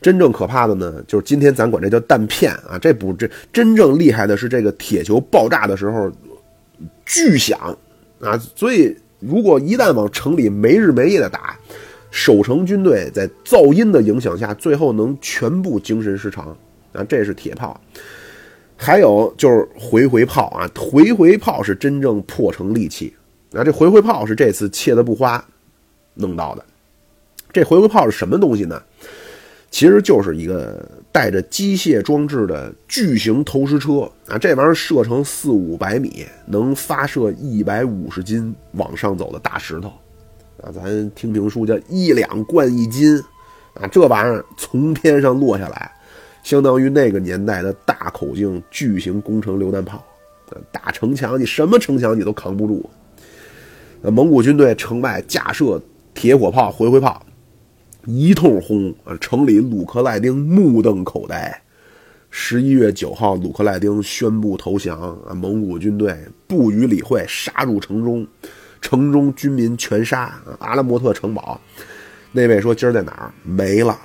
[0.00, 6.10] 真正可怕的呢，就是今天咱管这叫弹片啊，这不这真正厉害的是这个铁球爆炸的时候。
[7.04, 7.76] 巨响
[8.20, 8.38] 啊！
[8.54, 11.58] 所以，如果一旦往城里没日没夜的打，
[12.10, 16.56] 守城军队在噪音的影响下，最后能全部精神失常
[16.92, 17.04] 啊！
[17.08, 17.80] 这是铁炮，
[18.76, 20.70] 还有就是回回炮啊！
[20.76, 23.14] 回回炮是真正破城利器
[23.52, 23.62] 啊！
[23.62, 25.44] 这回回炮是这次切的不花
[26.14, 26.64] 弄到的。
[27.52, 28.80] 这回回炮是什么东西呢？
[29.72, 39.88] 其实就是一个带着机械装置的巨型投石车啊，这玩意儿射程四五百米，能发射一百五十斤往上走的大石头，
[40.60, 43.16] 啊，咱听评书叫一两贯一斤，
[43.74, 45.92] 啊，这玩意儿从天上落下来，
[46.42, 50.04] 相当于那个年代的大口径巨型工程榴弹炮，
[50.72, 52.88] 打城墙你什么城墙你都扛不住，
[54.02, 55.80] 呃，蒙古军队城外架设
[56.14, 57.24] 铁火炮、回回炮。
[58.06, 59.14] 一通轰啊！
[59.20, 61.62] 城里鲁克赖丁目瞪口呆。
[62.30, 65.34] 十一月九号，鲁克赖丁宣布投降啊！
[65.34, 66.16] 蒙古军队
[66.46, 68.26] 不予理会，杀入城中，
[68.80, 70.32] 城中军民全杀。
[70.60, 71.60] 阿拉莫特城堡，
[72.32, 73.30] 那位说今儿在哪儿？
[73.42, 73.98] 没了，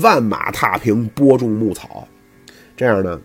[0.00, 2.06] 万马踏平，播种牧草。
[2.76, 3.20] 这样呢，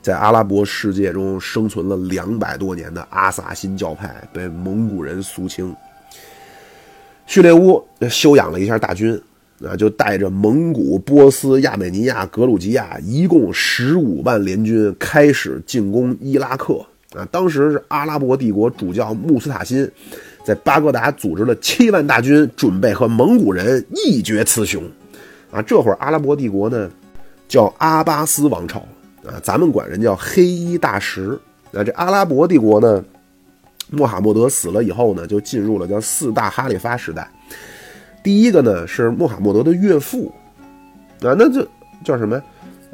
[0.00, 5.74] 在阿拉伯世界中生存了两百多年的阿萨辛教派被蒙古人肃清。
[7.26, 9.20] 叙列乌休养了一下大军。
[9.64, 16.84] 啊，就带着蒙古、波斯、亚美尼亚、格鲁吉亚，一共十五万联军开始进攻伊拉克。
[17.14, 19.88] 啊，当时是阿拉伯帝国主教穆斯塔辛
[20.44, 24.82] 在巴格达组织了七万大军，准备和蒙古人一决雌雄。
[25.52, 26.90] 啊，这会儿阿拉伯帝国呢，
[27.46, 28.80] 叫阿巴斯王朝
[29.24, 31.38] 啊，咱们管人叫黑衣大食。
[31.70, 33.04] 那这阿拉伯帝国呢，
[33.90, 37.30] 穆罕默德死了以后呢，就进入了叫四大哈里发时代。
[38.22, 40.32] 第一个呢是穆罕默德的岳父，
[41.20, 41.66] 啊，那就
[42.02, 42.42] 叫什么呀？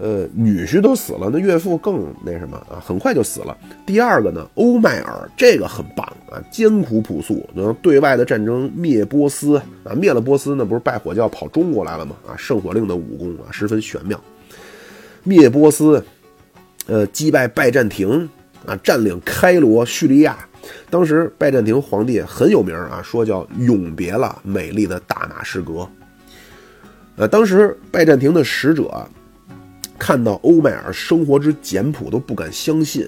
[0.00, 2.78] 呃，女婿都死了，那岳父更那什么啊？
[2.80, 3.56] 很快就死了。
[3.84, 12.14] 第二个呢，欧迈尔，这个很棒啊，艰苦朴素，能对外的战争灭波斯啊，灭了波斯那，不是拜火教跑中国来了吗？
[12.28, 14.22] 啊，圣火令的武功啊，十分玄妙。
[15.24, 16.00] 灭波斯，
[16.86, 18.30] 呃，击败拜占庭
[18.64, 20.38] 啊，占领开罗、叙利亚。
[20.88, 25.88] 当时拜占庭皇帝很有名啊，说叫永别了美丽的大马士革。
[27.16, 29.04] 呃，当时拜占庭的使者。
[29.98, 33.06] 看到欧麦尔生活之简朴都不敢相信。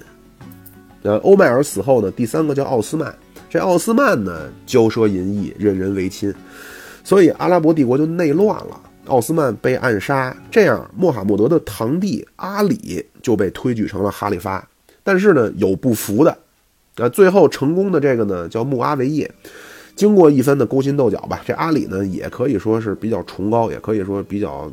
[1.03, 3.15] 呃，欧麦尔死后呢，第三个叫奥斯曼。
[3.49, 6.33] 这奥斯曼呢，骄奢淫逸，任人唯亲，
[7.03, 8.79] 所以阿拉伯帝国就内乱了。
[9.07, 14.65] 奥斯曼被暗杀，这样穆罕默德的堂弟阿里就被推举成了哈里发。
[15.03, 16.37] 但是呢，有不服的。
[16.97, 19.29] 呃，最后成功的这个呢，叫穆阿维叶。
[19.95, 24.71] 经过一番的勾心斗角吧，这阿里呢，也可以说是比较崇高，也可以说比较。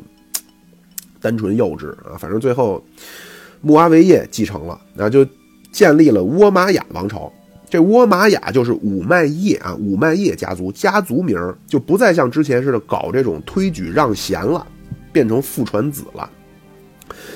[1.21, 2.83] 单纯幼稚啊，反正最后，
[3.61, 5.25] 穆阿维叶继承了，那就
[5.71, 7.31] 建立了倭玛雅王朝。
[7.69, 14.65] 这倭玛雅就是五麦叶啊，五麦叶家族，家族名就不再像之前似的搞这种推举让贤了，
[15.11, 16.27] 变成父传子了。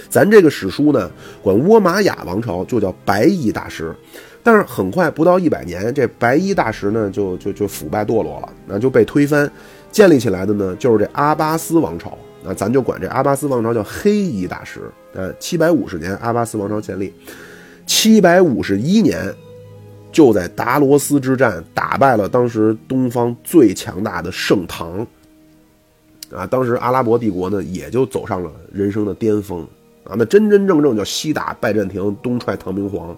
[0.10, 1.12] 咱这个史书呢，
[1.42, 3.96] 管倭玛雅王朝就叫白衣大食，
[4.42, 9.52] 但是很快不到一百年，这白衣大食呢就就就腐败堕落了，那就被推翻，
[9.92, 12.18] 建立起来的呢就是这阿巴斯王朝。
[12.44, 14.82] 那咱就管这阿巴斯王朝叫黑衣大师。
[15.14, 17.14] 呃，七百五十年阿巴斯王朝建立，
[17.86, 19.34] 七百五十一年
[20.12, 25.06] 就在达罗斯之战打败了当时东方最强大的盛唐。
[26.32, 29.66] 啊，当时阿拉伯帝国呢也就走上了人生的巅峰。
[30.04, 33.16] 啊，那真真正正叫西打拜占庭，东踹唐明皇。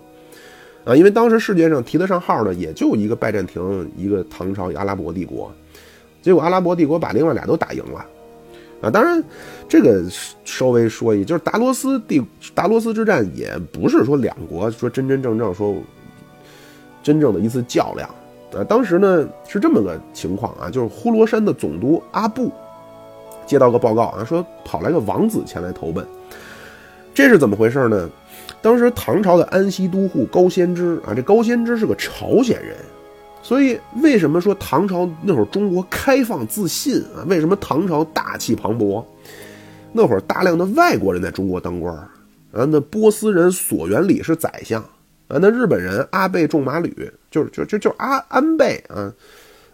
[0.84, 5.52] 啊，因为当时世界上提得上号的也就一个拜占庭，一个唐朝，阿拉伯帝国。
[6.22, 8.06] 结果阿拉伯帝国把另外俩都打赢了。
[8.82, 9.24] 啊，当然，
[9.68, 10.04] 这个
[10.44, 12.22] 稍微说一，就是达罗斯帝
[12.54, 15.76] 达罗斯之战也不是说两国说真真正正说
[17.02, 18.08] 真正的一次较量
[18.54, 18.64] 啊。
[18.64, 22.52] 当时呢是这么个情况啊，就是呼罗珊的总督阿布
[23.46, 26.06] 接到个报告啊，说跑来个王子前来投奔，
[27.14, 28.10] 这是怎么回事呢？
[28.62, 32.76] 当时唐朝的安西都护高仙芝啊，这高仙芝是个朝鲜人。
[33.48, 37.22] 所以，为什么说唐朝那会儿中国开放自信啊？
[37.28, 39.06] 为什么唐朝大气磅礴？
[39.94, 42.10] 那会儿大量的外国人在中国当官儿
[42.52, 44.82] 啊，那波斯人索元礼是宰相
[45.28, 46.92] 啊，那日本人阿倍仲麻吕
[47.30, 49.14] 就是就就就阿安倍啊，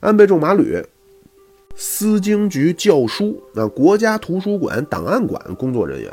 [0.01, 0.83] 安倍仲麻吕，
[1.73, 6.11] 司经局教书啊，国家图书馆档案馆工作人员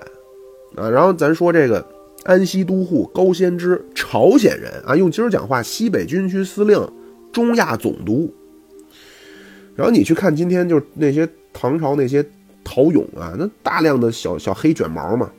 [0.77, 1.85] 啊，然后咱说这个
[2.23, 6.89] 安西都护高仙芝，朝鲜人啊，用今儿讲话，西北军区司令。
[7.33, 8.33] 中亚总督，
[9.75, 12.25] 然后你去看今天就是那些唐朝那些
[12.65, 15.31] 陶俑啊，那大量的小小黑卷毛嘛，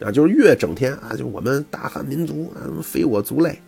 [0.00, 3.58] 啊，就是越整天啊，就我们大汉民族啊，非我族类。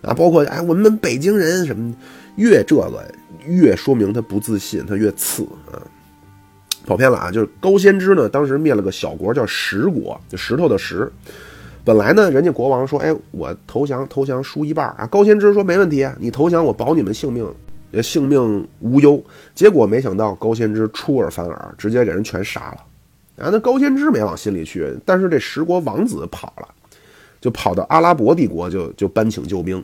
[0.00, 1.92] 啊，包括哎我们北京人什么，
[2.36, 3.14] 越这个
[3.46, 5.42] 越说明他不自信，他越次
[5.72, 5.82] 啊，
[6.86, 11.10] 跑偏了啊，就是高仙芝呢，当时灭了个小国叫石国，就石头的石。
[11.88, 17.50] 本来呢，人家国王说：“哎，我投降，投降输一半啊。”高仙芝说：“没问题，你投降，我保你们性命，
[18.02, 19.18] 性命无忧。”
[19.56, 23.42] 结果没想到高仙芝出尔反尔，直接给人全杀了。
[23.42, 26.68] 啊，那高仙芝没往心里去，但是这十国王子跑了，
[27.40, 29.82] 就跑到阿拉伯帝国，就就搬请救兵。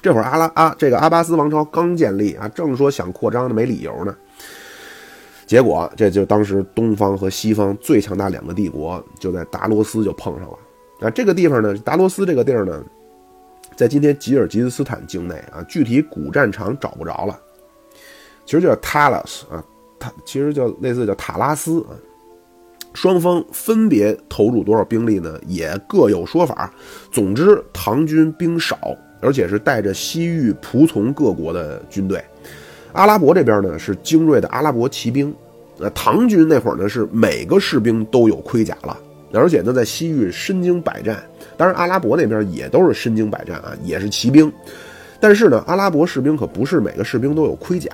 [0.00, 4.16] 这会儿阿拉阿这个阿巴斯王朝刚建立啊，正说想扩张的没理由呢。
[5.46, 10.56] 结果这就当时东方和西方最强大两个帝国就在达罗斯就碰上了。
[11.00, 12.84] 啊，这个地方呢，达罗斯这个地儿呢，
[13.74, 17.38] 在今天吉尔吉斯斯坦境内啊，具体古战场找不着了，
[18.44, 19.64] 其实叫塔拉斯啊，
[19.98, 21.96] 塔其实叫类似叫塔拉斯啊。
[22.92, 25.38] 双方分别投入多少兵力呢？
[25.46, 26.74] 也各有说法。
[27.12, 28.76] 总之，唐军兵少，
[29.20, 32.20] 而且是带着西域仆从各国的军队。
[32.92, 35.32] 阿拉伯这边呢是精锐的阿拉伯骑兵，
[35.78, 38.98] 呃，唐军那会儿呢是每个士兵都有盔甲了。
[39.32, 41.22] 而且呢，在西域身经百战，
[41.56, 44.52] 当然阿拉伯那边也都是身经百战啊，也是骑兵。
[45.20, 47.90] 但是呢，阿拉伯士兵可不是每个士兵都有盔甲。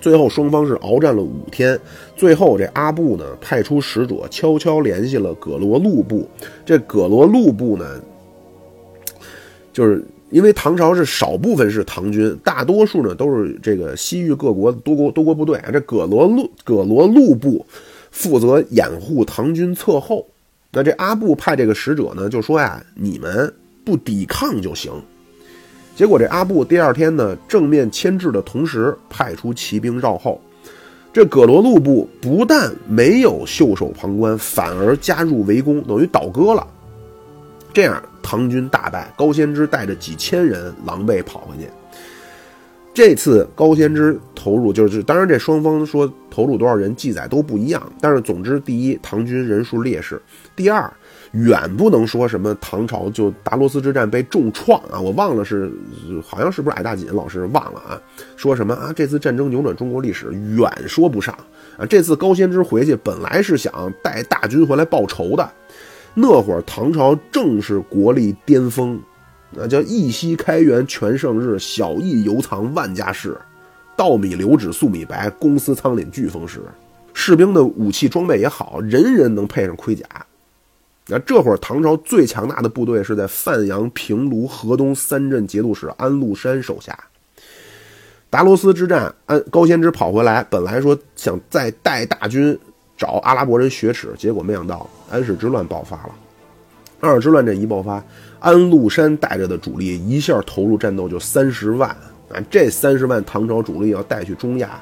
[0.00, 1.80] 最后双方是鏖战了五天，
[2.14, 6.28] 最后这阿布呢派出使者悄悄联系了葛罗路部。
[6.64, 7.86] 这葛罗路部呢，
[9.72, 15.70] 就是因为唐朝是少部分是唐军，大多数呢都是这个西域各国多国多国部队啊。
[15.72, 17.64] 这葛罗路葛罗路部
[18.14, 20.24] 负责掩护唐军侧后。
[20.70, 23.52] 那这阿布派这个使者呢，就说呀：“你们
[23.84, 24.92] 不抵抗就行。”
[25.96, 30.40] 结果这阿布第二天呢，正面牵制的同时，派出骑兵绕后。
[31.12, 36.66] 这葛罗路部不但没有袖手旁观，反而加入围攻，等于倒戈了。
[37.72, 41.68] 这样，唐军大败，高仙芝带着几千人狼狈跑回去。
[42.94, 47.92] 这次高仙芝投入，就是当然这双方说投入多少人，记载都不一样。
[48.00, 50.16] 但是总之，第一，唐军人数劣势；
[50.56, 50.90] 第二。
[51.32, 55.00] 远不能说什么唐朝就达罗斯之战被重创啊！
[55.00, 55.68] 我忘了是
[56.24, 58.00] 好像是不是矮大紧老师忘了啊？
[58.36, 58.92] 说什么啊？
[58.94, 61.36] 这次战争扭转中国历史，远说不上
[61.76, 61.84] 啊！
[61.86, 65.50] 这次高仙芝回去本来是想带大军回来报仇的，
[66.14, 69.00] 那会儿唐朝正是国力巅峰，
[69.56, 73.36] 那叫一夕开元全盛日，小邑犹藏万家室，
[73.96, 76.60] 稻米流脂粟米白，公司仓廪俱丰实，
[77.12, 80.04] 士兵的武器装备也好，人人能配上盔甲。
[81.06, 86.98] 那这会儿，唐朝最强大的部队是在范阳、平卢、河东三镇节度使安禄山手下。
[88.30, 92.58] 达罗斯之战，安高仙芝跑回来，本来说想再带大军
[92.96, 96.14] 找阿拉伯人雪耻，结果没想到安史之乱爆发了。
[97.00, 98.02] 安史之乱这一爆发，
[98.44, 101.88] 安禄山带着的主力一下投入战斗就三十万
[102.28, 102.36] 啊！
[102.50, 104.78] 这三十万唐朝主力要带去中亚。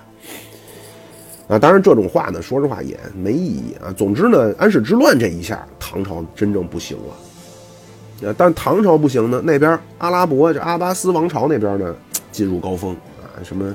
[1.47, 3.95] 啊，当然这种话呢，说实话也没意义啊。
[3.97, 8.29] 总之呢，安史之乱这一下，唐朝真正不行了。
[8.29, 11.95] 啊，但唐朝不行呢，那边阿拉伯这阿巴斯王朝那边呢，
[12.33, 12.91] 进入高峰
[13.21, 13.73] 啊，什么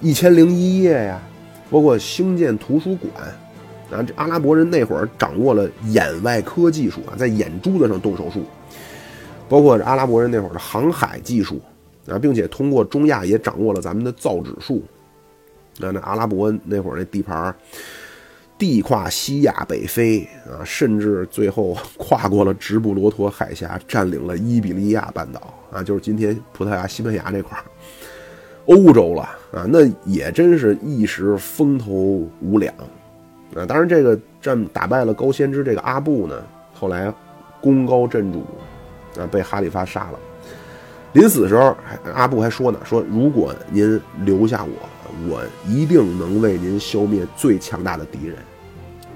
[0.00, 1.22] 一千零一夜呀，
[1.70, 3.12] 包括兴建图书馆
[3.92, 8.42] 啊，这阿拉伯人那会儿掌握了眼外科技术啊，在眼珠子上动手术，
[9.48, 11.60] 包括阿拉伯人那会儿的航海技术
[12.06, 14.82] 啊，并且通过中亚也掌握了咱们的造纸术。
[15.78, 17.54] 那那阿拉伯那会儿那地盘，
[18.58, 27.64] 地跨西亚北非啊，甚至最后跨过了直布罗陀海峡，占领了伊比利亚半岛啊，就是今天葡萄牙、西班牙这块儿，
[28.66, 29.22] 欧洲了
[29.52, 32.74] 啊，那也真是一时风头无两
[33.54, 33.64] 啊。
[33.66, 36.42] 当然，这个战打败了高仙芝这个阿布呢，
[36.74, 37.14] 后来
[37.60, 38.44] 功高震主
[39.18, 40.18] 啊，被哈里发杀了。
[41.12, 41.76] 临死的时候，
[42.14, 44.88] 阿布还说呢，说如果您留下我。
[45.28, 48.36] 我一定能为您消灭最强大的敌人。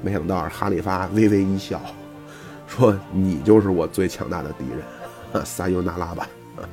[0.02, 1.80] 没想到哈里发微微一笑，
[2.66, 6.26] 说：“你就是我最强大的敌人，撒尤那拉吧。”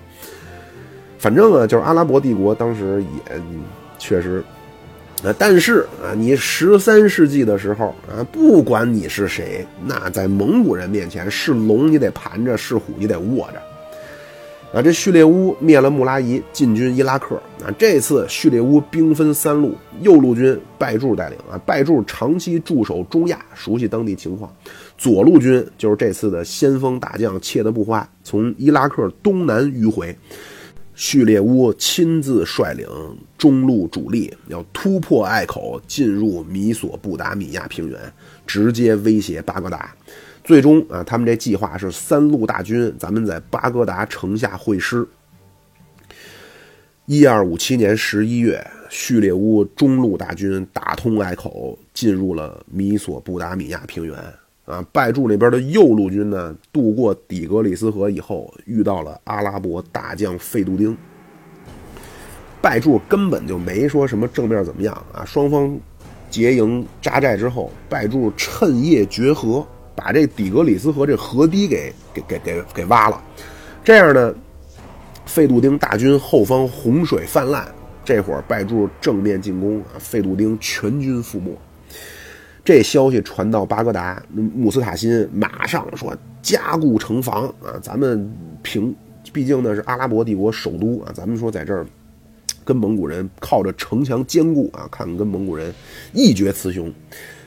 [1.20, 3.42] 反正啊，就是阿拉伯帝国当时也
[4.00, 4.44] 确实，
[5.24, 13.62] 啊，但是啊，你十三世纪的时候啊，不管你是谁，那在蒙古人面前是龙你得盘着，是虎你得卧着。
[14.72, 17.36] 啊，这序列乌灭了穆拉伊，进军伊拉克。
[17.62, 24.50] 啊，这次序列乌兵分三路，右路军拜柱带领啊，拜柱长期驻守中亚，熟悉当地情况。
[24.98, 30.16] 左路军就是这次的先锋大将切德布花，从伊拉克东南迂回。
[31.00, 32.86] 序列乌亲自率领
[33.38, 37.98] 中路主力，要突破隘口，进入米索布达米亚平原，
[38.46, 39.96] 直接威胁巴格达。
[40.44, 45.08] 最终啊，他们这计划是三路大军，咱们在巴格达城下会师。
[47.06, 54.18] 一二五七年十一月，序列乌中路大军打通隘口，进入了米索布达米亚平原。
[54.70, 60.96] 啊，拜柱那边的右路军呢，渡过底格里斯河以后，遇到了阿拉伯大将费杜丁。
[62.62, 65.76] 拜柱根本就没说什么正面怎么样啊，双方
[66.30, 69.66] 结营扎寨之后，拜柱趁夜绝河。
[69.96, 73.22] 把这底格里斯河这河堤给给给给给挖了，
[73.84, 74.34] 这样呢，
[75.26, 77.68] 费杜丁大军后方洪水泛滥，
[78.06, 81.52] 这会儿拜柱正面进攻啊，费杜丁全军覆没。
[82.70, 88.96] 这消息传到巴格达，穆斯塔辛马上说加固城防啊，咱们平，
[89.34, 91.84] 毕竟呢是阿拉伯帝国首都啊，咱们说在这儿
[92.64, 95.74] 跟蒙古人靠着城墙坚固啊，看跟蒙古人
[96.14, 96.94] 一决雌雄。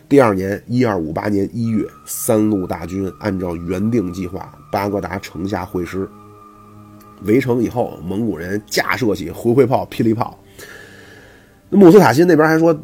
[0.09, 6.09] 第二年，一二五八年一月，三路大军按照原定计划，巴格达城下会师。
[7.23, 10.37] 围城以后，蒙古人架设起回回炮、霹雳炮。
[11.73, 12.79] 那穆斯塔辛那边还说，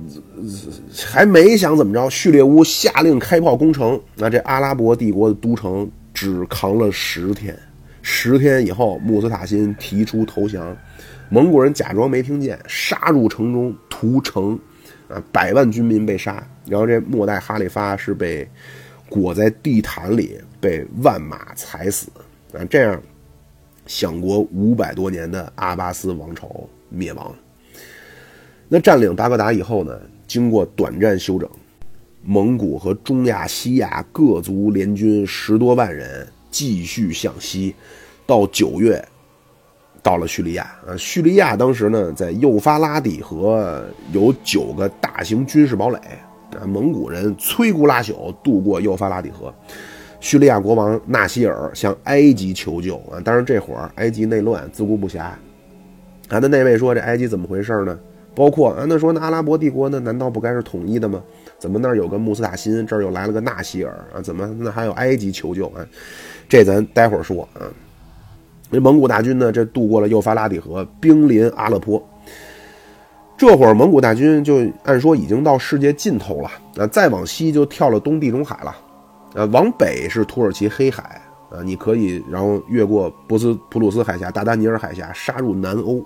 [1.06, 4.00] 还没想怎么着，序列乌下令开炮攻城。
[4.14, 7.54] 那这阿拉伯帝国的都城只扛了十天。
[8.00, 10.74] 十天以后，穆斯塔辛提出投降，
[11.28, 14.58] 蒙古人假装没听见，杀入城中屠城。
[15.08, 18.46] 啊，百万军民被杀，然后这末代哈里发是被
[19.08, 22.08] 裹在地毯里，被万马踩死。
[22.52, 23.02] 啊，这样
[23.86, 26.50] 享国五百多年的阿巴斯王朝
[26.90, 27.34] 灭亡。
[28.68, 31.48] 那占领巴格达以后呢，经过短暂休整，
[32.22, 37.74] 蒙古和中亚、西亚各族联军十多万人继续向西，
[38.26, 39.02] 到九月。
[40.00, 45.98] 到了叙利亚啊，叙利亚当时呢，在幼发拉底河有九个大型军事堡垒
[46.56, 49.52] 啊，蒙古人摧枯拉朽渡过幼发拉底河。
[50.20, 55.20] 叙利亚国王纳西尔向埃及求救啊，当然这会儿埃及内乱，自顾不暇。
[55.20, 55.38] 啊，
[56.28, 57.98] 那那位说这埃及怎么回事呢？
[58.34, 61.22] 包括啊，那说那阿拉伯帝国呢，难道不该是统一的吗？
[61.58, 64.20] 怎么那儿有个穆斯塔辛，这儿又来了个纳西尔啊？
[64.22, 65.84] 怎么那还有埃及求救啊？
[66.48, 67.66] 这咱待会儿说啊。
[68.70, 72.00] 这蒙古大军呢，这渡过了幼发拉底河，兵临阿勒颇。
[73.36, 78.76] 这会儿蒙古大军就按说已经到世界尽头了，啊，再往西就跳了东地中海了，
[79.34, 81.20] 啊，往北是土耳其黑海，
[81.50, 86.04] 啊，你可以然后越过博斯普鲁斯海峡、达达尼尔海峡，杀入南欧。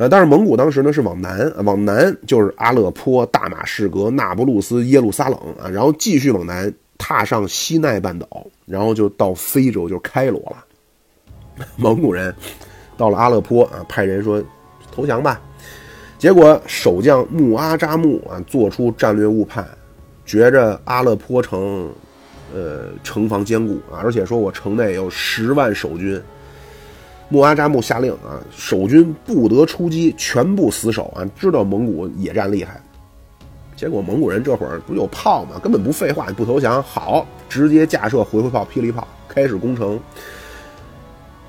[0.00, 11.66] 呃，但是蒙古当时呢是往南，往南就是阿勒颇、大马士革、那不勒斯、耶路撒冷啊，然后继续往南，踏上西奈半岛，然后就到非洲，就开罗了。
[11.76, 12.34] 蒙古人
[12.96, 14.42] 到了阿勒颇啊，派人说
[14.90, 15.38] 投降吧。
[16.16, 19.68] 结果守将穆阿扎木啊做出战略误判，
[20.24, 21.92] 觉着阿勒颇城，
[22.54, 26.18] 呃城防坚固啊，而且说我城内有十万守军。
[27.30, 32.80] 穆阿扎木下令啊，守军不得出击，全部死守啊，知道蒙古野战厉害。
[33.76, 35.58] 结果蒙古人这会儿不有炮吗？
[35.62, 39.98] 根本不废话，不投降，好，直接架设回回炮、霹雳炮，开始攻城。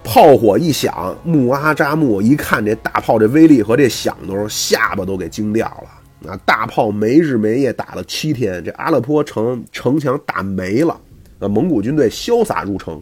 [0.04, 6.32] 炮火一响，穆阿扎木一看这大炮这威力和这响动，下巴都给惊掉了。
[6.32, 10.94] 啊，大炮没日没夜打了七天，这阿勒颇城城墙打没了。
[11.40, 13.02] 啊，蒙古军队潇洒入城，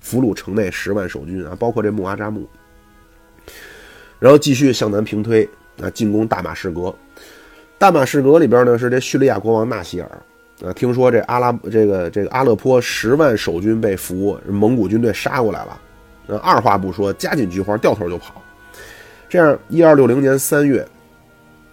[0.00, 2.48] 俘虏城内十万守军啊，包括这穆阿扎木。
[4.18, 5.48] 然后继续向南平推，
[5.80, 6.94] 啊，进攻大马士革。
[7.78, 10.10] 大马士革里边呢是这叙利亚国王纳西尔。
[10.62, 15.80] 啊，听说这阿拉这个这个阿勒颇十万守军被俘，蒙古军队杀过来了。
[16.42, 18.42] 二话不说，加紧菊花，掉头就跑。
[19.26, 20.86] 这样，一二六零年三月，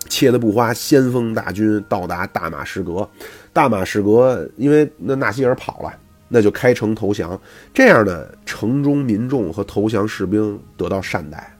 [0.08, 3.08] 切的布花先锋大军到达大马士革。
[3.52, 5.94] 大马士革因为那纳西尔跑了，
[6.28, 7.40] 那就开城投降。
[7.74, 11.54] 这样呢，城中民众和投降士兵得到善待。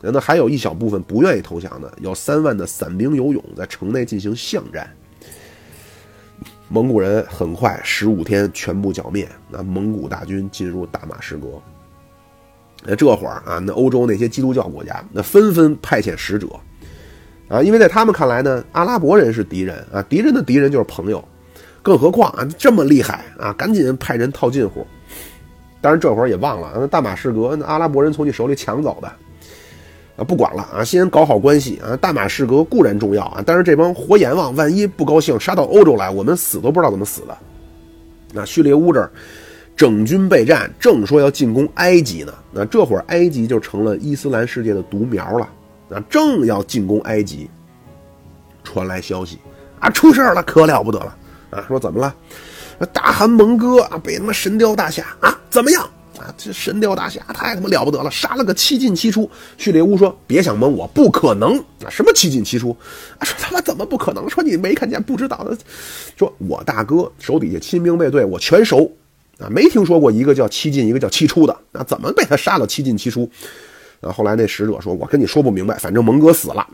[0.00, 4.88] 那还有一小部分不愿意投降的，有三万的散兵游勇在城内进行巷战。
[6.68, 9.28] 蒙古人很快十五天全部剿灭。
[9.50, 11.48] 那蒙古大军进入大马士革。
[12.84, 16.46] 那这会儿啊，那欧洲那些基督教国家那纷纷派遣使者，
[17.48, 21.26] 啊，因为在他们看来呢，阿拉伯人是敌人啊，敌人的敌人就是朋友，
[21.82, 24.86] 更何况啊这么厉害啊，赶紧派人套近乎。
[25.80, 29.08] 当然这会儿也忘了，那大马士革那阿拉伯人从你手里抢走的，
[30.16, 31.96] 啊，不管了啊，先搞好关系啊。
[31.96, 37.36] 大马士革固然重要啊，但是这帮活阎王万一不高兴杀到欧洲来，我们死都不知道怎么死的。
[38.32, 39.10] 那叙利乌这儿。
[39.76, 42.34] 整军备战，正说要进攻埃及呢。
[42.50, 45.48] 那这会儿埃及就成了伊斯兰世界的独苗了。
[45.88, 47.48] 那正要进攻埃及，
[48.64, 49.38] 传来消息
[49.78, 51.16] 啊，出事了，可了不得了
[51.50, 51.64] 啊！
[51.68, 52.14] 说怎么了？
[52.92, 55.82] 大汗蒙哥啊，被他妈神雕大侠啊，怎么样
[56.16, 56.32] 啊？
[56.36, 59.28] 这神雕大侠太他妈了不得了，杀了个七进七出。
[59.56, 61.90] 叙列乌说：“别想蒙我，不可能啊！
[61.90, 62.76] 什么七进七出？
[63.18, 63.24] 啊？
[63.24, 64.28] 说他妈怎么不可能？
[64.30, 65.56] 说你没看见，不知道的。
[66.16, 68.90] 说我大哥手底下亲兵卫队，我全熟。”
[69.40, 71.56] 啊，没听说过一个叫七进，一个叫七出的。
[71.70, 73.30] 那怎么被他杀了七进七出？
[74.00, 76.66] 啊，后来那使者说：“我跟你说不明白，反正蒙哥死了。”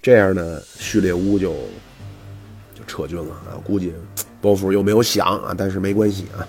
[0.00, 1.54] 这样呢，序列乌就
[2.86, 3.56] 撤军了啊。
[3.64, 3.92] 估计
[4.40, 6.46] 伯父又没有想啊，但是没关系啊。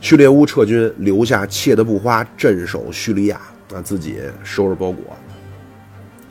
[0.00, 3.40] 序列乌撤军，留下切德布花镇守叙利亚
[3.72, 5.16] 啊，自己收拾包裹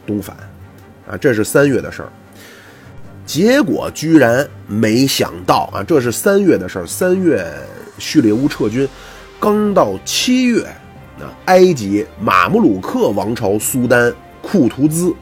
[0.06, 0.36] 东返
[1.08, 1.18] 啊。
[1.18, 2.10] 这是三月的事儿。
[3.26, 5.82] 结果居然没想到啊！
[5.82, 6.86] 这是三月的事儿。
[6.86, 7.50] 三月
[7.98, 8.86] 叙利乌撤军，
[9.40, 10.66] 刚到七月，
[11.18, 15.16] 啊，埃及马穆鲁克王朝苏丹库图兹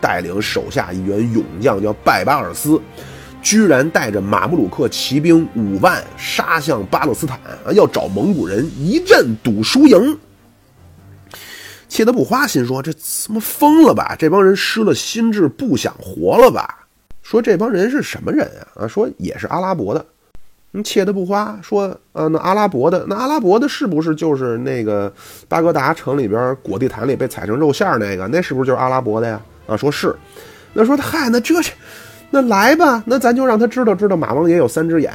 [0.00, 2.80] 带领手下一员勇将叫拜巴尔斯，
[3.44, 7.70] 居然带着马穆鲁克骑兵五万杀向巴勒斯坦啊！
[7.72, 10.18] 要找蒙古人一阵赌输赢。
[11.86, 12.98] 切德布花心说：“这他
[13.34, 14.16] 妈疯了吧？
[14.18, 16.86] 这帮人失了心智，不想活了吧？”
[17.22, 18.66] 说这帮人是什么人呀？
[18.76, 20.04] 啊，说也是阿拉伯的。
[20.82, 25.12] 切的不花说，啊，那阿拉伯的，那阿拉伯的是不是就是那个
[25.46, 28.26] 巴格达城里边果地毯里被踩成肉馅那个？
[28.26, 29.40] 那是不是就是阿拉伯的呀？
[29.66, 30.16] 啊，说是。
[30.72, 31.70] 那说嗨，那这是，
[32.34, 35.12] 那来吧，那咱就让他知道知道马王爷有三只眼。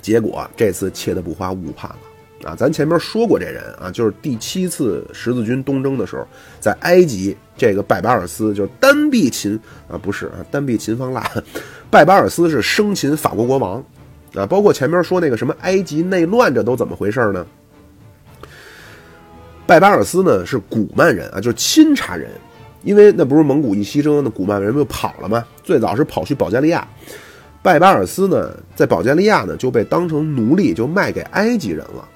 [0.00, 6.26] 结果这次切的不花误判了啊，咱前面说过这人啊，就是第七次十字军东征的时候，
[6.60, 11.30] 在埃及这个拜巴尔斯就是单臂擒啊，不是啊，单臂擒方腊，
[11.90, 13.84] 拜巴尔斯是生擒法国国王
[14.34, 17.44] 啊，包括前面说那个什么埃及内乱，这都怎么回事呢？
[19.66, 22.30] 拜巴尔斯呢是古曼人啊，就是钦察人，
[22.82, 25.44] 因为那不是蒙古一西征，那古曼人不就跑了吗？
[25.62, 26.86] 最早是跑去保加利亚。
[27.60, 32.08] 拜巴尔斯呢，在保加利亚呢就被当成奴隶，就卖给埃及人了。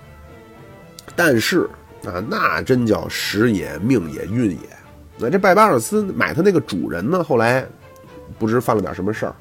[1.17, 1.69] 但是
[2.05, 4.59] 啊，那真叫时也命也运也。
[5.19, 7.67] 那这拜巴尔斯买他那个主人呢，后来
[8.39, 9.35] 不知犯了点什么事儿，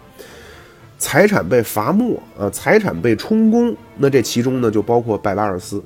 [0.98, 3.76] 财产被罚没啊，财产被充公。
[3.96, 5.82] 那这其中呢，就包括拜巴尔斯。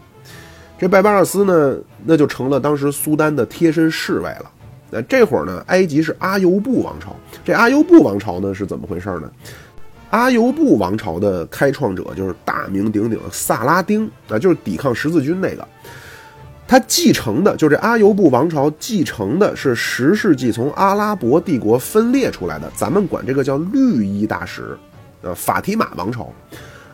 [0.79, 4.51] 这拜巴尔斯呢，那就成了当时苏丹的贴身侍卫了。
[4.89, 7.15] 那这会儿呢，埃及是阿尤布王朝。
[7.43, 9.31] 这阿尤布王朝呢，是怎么回事呢？
[10.11, 15.67] 阿尤布王朝的开创者就是大名鼎鼎的萨拉丁啊，就是抵抗十字军那个。
[16.67, 24.77] 他继承的就这阿尤布王朝继承的是十世纪从阿拉伯帝国分裂出来的，咱们管这个叫绿衣大使，
[25.21, 26.31] 呃，法提玛王朝。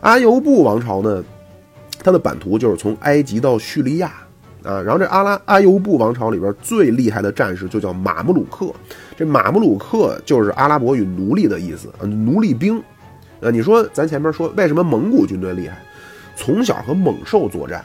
[0.00, 1.22] 阿尤布王朝呢，
[2.02, 4.12] 它的版图就是从埃及到叙利亚
[4.64, 4.80] 啊。
[4.80, 8.72] 然后这阿拉阿尤布王朝里边最厉害的战士就叫马穆鲁克，
[9.16, 12.82] 这马穆鲁克就是阿拉伯语奴隶的意思，奴隶兵。
[13.40, 15.76] 呃，你说咱前面说为什么蒙古军队厉害？
[16.36, 17.84] 从小和猛兽作战，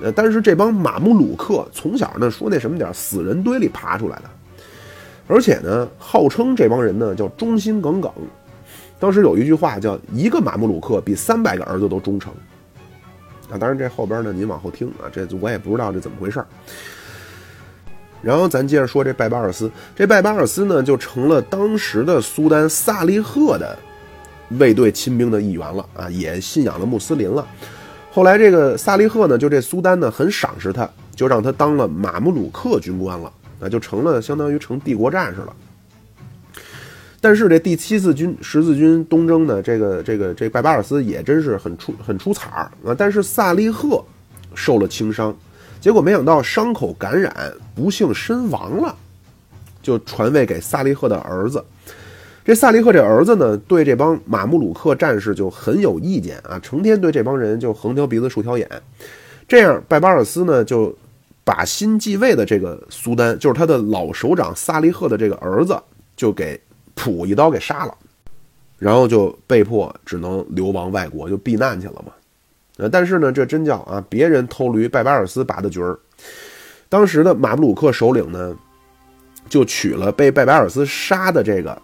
[0.00, 4.24] 呃，但是这帮马穆鲁克从小呢说那什么点死人堆里爬出来的，
[5.28, 8.10] 而且呢号称这帮人呢叫忠心耿耿。
[8.98, 12.32] 当时有一句话叫一个马穆鲁克比三百个儿子都忠诚。
[13.50, 16.44] 啊，当然这后边呢您往后听啊，这我也不知道这怎么回事
[18.22, 23.78] 然后咱接着说这拜巴尔斯，这拜巴尔斯呢就成了当时的苏丹萨利赫的。
[24.60, 27.44] 卫队亲兵的一员了啊，也信仰了穆斯林了。
[28.12, 35.52] 后来这个萨利赫呢，就这苏丹呢很赏识他，就让他当了马穆鲁克军官了，那就成了相当于成帝国战士了。
[37.20, 42.94] 但是这第七次军十字军东征呢，这个这个这拜巴尔斯也真是很出很出彩儿啊。
[42.96, 44.04] 但是萨利赫
[44.54, 45.36] 受了轻伤，
[45.80, 48.94] 结果没想到伤口感染，不幸身亡了，
[49.82, 51.64] 就传位给萨利赫的儿子。
[52.44, 58.70] 这萨利赫这儿子呢，对这帮马穆鲁克战士就很有意见啊，成天对这帮人就横挑鼻子竖挑眼。
[59.48, 60.96] 这样，拜巴尔斯呢就
[61.42, 65.76] 把新继位的这个苏丹，就是他的老首长萨利赫的这个儿子，
[66.16, 66.60] 就给
[66.96, 67.94] 噗一刀给杀了，
[68.78, 72.12] 然后就被迫只能流亡外国，就避难去了嘛。
[72.78, 75.96] 呃，但是呢，这真叫啊，别人偷驴，拜巴尔斯拔的角儿。
[76.88, 78.56] 当时的马穆鲁克首领呢，
[79.48, 81.80] 就娶了被拜巴尔斯杀的这个。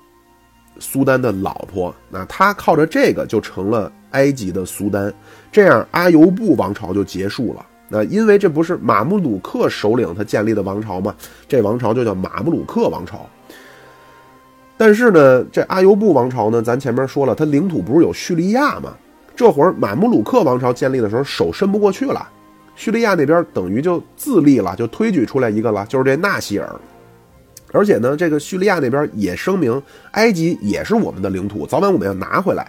[0.78, 5.12] 苏丹的老婆，那他靠着这个就成了埃及的苏丹，
[5.52, 7.64] 这样阿尤布王朝就结束了。
[7.88, 11.14] 那因为这不是马穆鲁克首领他建立的王朝吗？
[11.46, 13.28] 这王朝就叫马穆鲁克王朝。
[14.84, 18.92] 但是呢，这阿尤布王朝呢，咱前面说了，它领土不是有叙利亚吗？
[19.36, 22.28] 这会儿马穆鲁克王朝建立的时候手伸不过去了，
[22.74, 26.68] 叙利亚那边等于就自立了，就推举出来一个了，就是这纳西尔。
[27.70, 29.80] 而且呢，这个叙利亚那边也声明，
[30.14, 32.66] 埃及也是我们的领土，早晚我们要拿回来。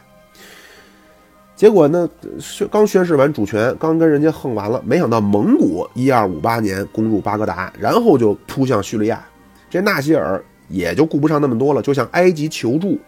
[1.55, 2.07] 结果呢，
[2.39, 9.25] 宣刚宣誓完主权，刚跟人家横完了，没想到蒙古一二五八年攻入巴格达，然后就扑向叙利亚。
[9.67, 12.99] 这纳西尔也就顾不上那么多了，就向埃及求助。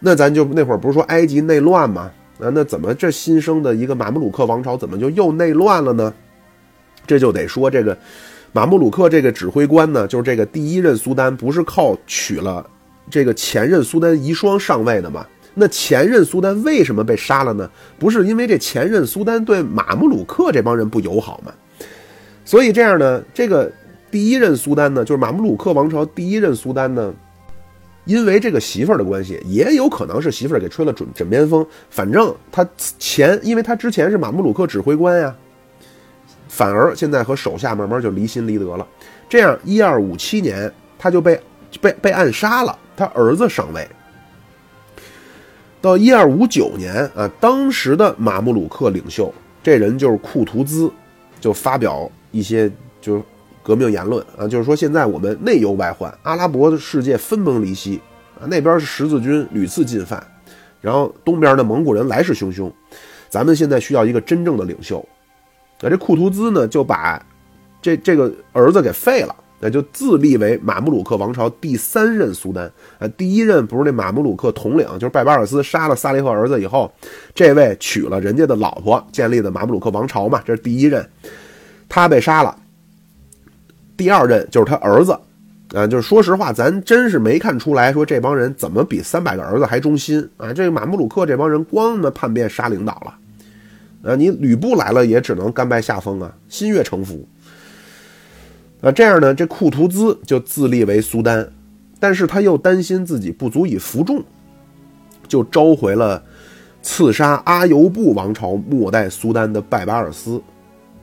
[0.00, 2.10] 那咱就那会儿不是说埃及内乱吗？
[2.38, 6.12] 啊，那怎么这新生的一个马穆鲁克王朝怎么就又内乱了呢？
[7.06, 7.96] 这就得说这个。
[8.52, 12.66] 马穆鲁克这个指挥官呢，就是这个第一任苏丹，不是靠娶了
[13.10, 15.26] 这个前任苏丹遗孀上位的吗？
[15.54, 17.68] 那前任苏丹为什么被杀了呢？
[17.98, 21.52] 不是因为这前任苏丹对马穆鲁克这帮人不友好吗？
[22.44, 23.70] 所以这样呢，这个
[24.16, 27.12] 第一任苏丹呢，就是马穆鲁克王朝第一任苏丹呢，
[28.06, 31.66] 因为这个媳妇儿的关系，也有可能是媳妇儿给吹了准枕边风。
[31.90, 32.66] 反正他
[32.98, 35.36] 前，因为他之前是马穆鲁克指挥官呀。
[36.48, 38.86] 反而现在和手下慢慢就离心离德了，
[39.28, 41.38] 这样一二五七年他就被
[41.78, 43.86] 被被暗杀了，他儿子上位。
[45.82, 49.30] 到一二五九年啊，当时的马穆鲁克领袖
[49.62, 50.90] 这人就是库图兹，
[51.38, 53.22] 就发表一些就
[53.66, 58.00] 革命言论啊，就是说现在我们内忧外患，阿拉伯的世界分崩离析
[58.40, 60.24] 啊，那边是十字军屡次进犯，
[60.80, 62.70] 然后东边的蒙古人来势汹汹，
[63.28, 65.04] 咱们现在需要一个真正的领袖。
[65.80, 67.20] 那这库图兹呢，就把
[67.82, 72.70] 这这个儿子给废了那就自立为马穆鲁克王朝第三任苏丹。
[73.00, 76.92] 啊，第一任不是那马穆鲁克统领，就是拜巴尔斯杀了萨利赫儿子以后，
[77.34, 81.04] 这位娶了人家的老婆，建立的马穆鲁克王朝嘛，这是第一任，
[81.88, 82.56] 他被杀了。
[83.96, 85.18] 第二任就是他儿子。
[85.74, 90.52] 啊，就是说实话，咱真是没看出来，说这帮人怎么比三百个儿子还忠心啊？
[90.52, 97.26] 这个马穆鲁克这帮人光他妈叛变杀领导了，啊，你吕布来了也只能甘拜下风啊，心悦诚服。
[98.80, 101.50] 啊，这样呢，这库图兹就自立为苏丹，
[101.98, 104.22] 但是他又担心自己不足以服众，
[105.26, 106.22] 就召回了
[106.80, 110.40] 刺杀阿尤布王朝末代苏丹的拜巴尔斯。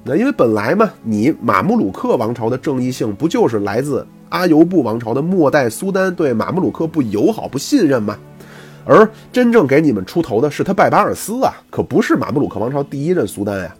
[0.03, 4.05] 那因为本来嘛，你马穆鲁克王朝的正义性不就是来自？
[4.29, 8.17] 阿尤布王朝的末代苏丹对马穆鲁克不友好、不信任吗？
[8.83, 13.73] 而真正给你们出头的是他拜巴尔斯啊，可不是马穆鲁克王朝第一任苏丹呀。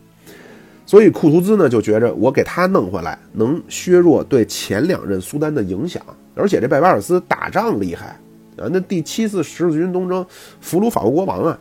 [0.86, 6.02] 所以库图兹呢就觉着我给他弄回来，能削弱对前两任苏丹的影响。
[6.36, 8.18] 而且这拜巴尔斯打仗厉害
[8.58, 10.26] 啊，那第七次十字军东征
[10.62, 11.60] 俘虏法国国王啊。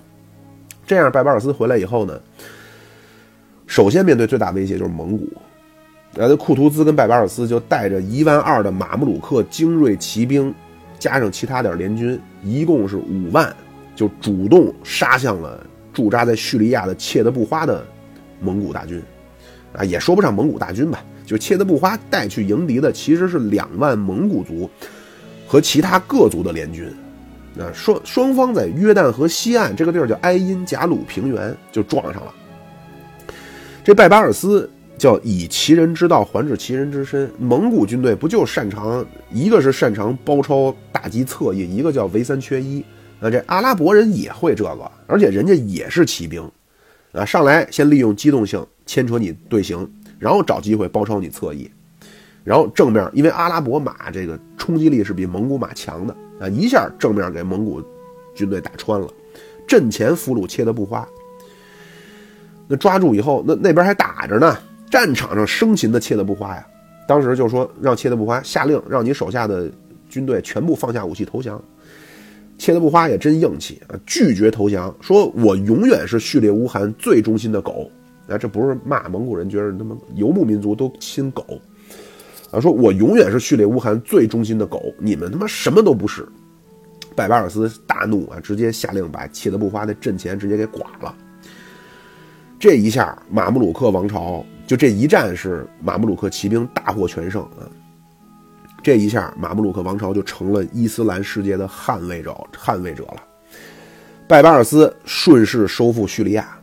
[0.86, 2.20] 这样拜巴尔斯回来以后呢，
[3.72, 5.26] 首先面对最大威胁就是蒙古。
[6.14, 10.54] 然后库图兹跟拜巴尔斯就带着一万二的马穆鲁克精锐骑兵，
[10.98, 13.50] 加上其他点联军，一共是五万，
[13.96, 17.82] 就主动杀向了驻扎在叙利亚的切德布花的
[18.42, 19.02] 蒙古大军。
[19.72, 24.68] 啊，也说不上蒙古大军吧，就切德布花带去迎敌的其实是两万蒙古族
[25.46, 26.84] 和其他各族的联军。
[27.58, 32.34] 啊，双双方在约旦河西岸这个地儿叫埃因贾鲁平原就撞上了。
[33.84, 34.68] 这拜巴尔斯。
[34.98, 37.28] 叫以其人之道还治其人之身。
[37.36, 42.84] 蒙古军队不就擅长一个是擅长包抄打击侧翼，一个叫围三缺一。
[43.18, 46.48] 那这阿拉伯人也会这个，而且人家也是骑兵，
[47.10, 49.90] 啊，上来先利用机动性牵扯你队形，
[50.20, 51.68] 然后找机会包抄你侧翼，
[52.44, 57.82] 然后正面，因为阿拉伯马这个冲击力是比蒙古马强的啊，一下正面给蒙古
[58.36, 59.08] 军队打穿了，
[59.66, 61.08] 阵前俘虏切的不花。
[62.76, 64.56] 抓住以后，那那边还打着呢。
[64.90, 66.66] 战场上生擒的切德布花呀，
[67.08, 69.70] 当时就说让切德布花下令，让你手下的
[70.08, 71.62] 军队全部放下武器投降。
[72.58, 77.90] 切德布花也真硬气啊，拒绝投降，说我永远是序列乌汗最忠心的狗。
[78.28, 81.44] 啊，这不是骂蒙古人，觉得他妈游牧民族都亲狗
[82.50, 86.24] 啊，说我永远是序列乌汗最忠心的狗，你们他妈什么都不是。
[87.16, 91.14] 拜巴尔斯大怒啊，直接下令把切德布花的阵前直接给剐了。
[92.62, 94.46] 这一下，马穆鲁克王朝。
[94.68, 97.66] 就这一战是马穆鲁克骑兵大获全胜啊！
[98.84, 103.16] 这一下马穆鲁克王朝就成了伊斯兰世界的捍卫者，捍卫者了。
[104.28, 106.56] 拜巴尔斯顺势收复叙利亚，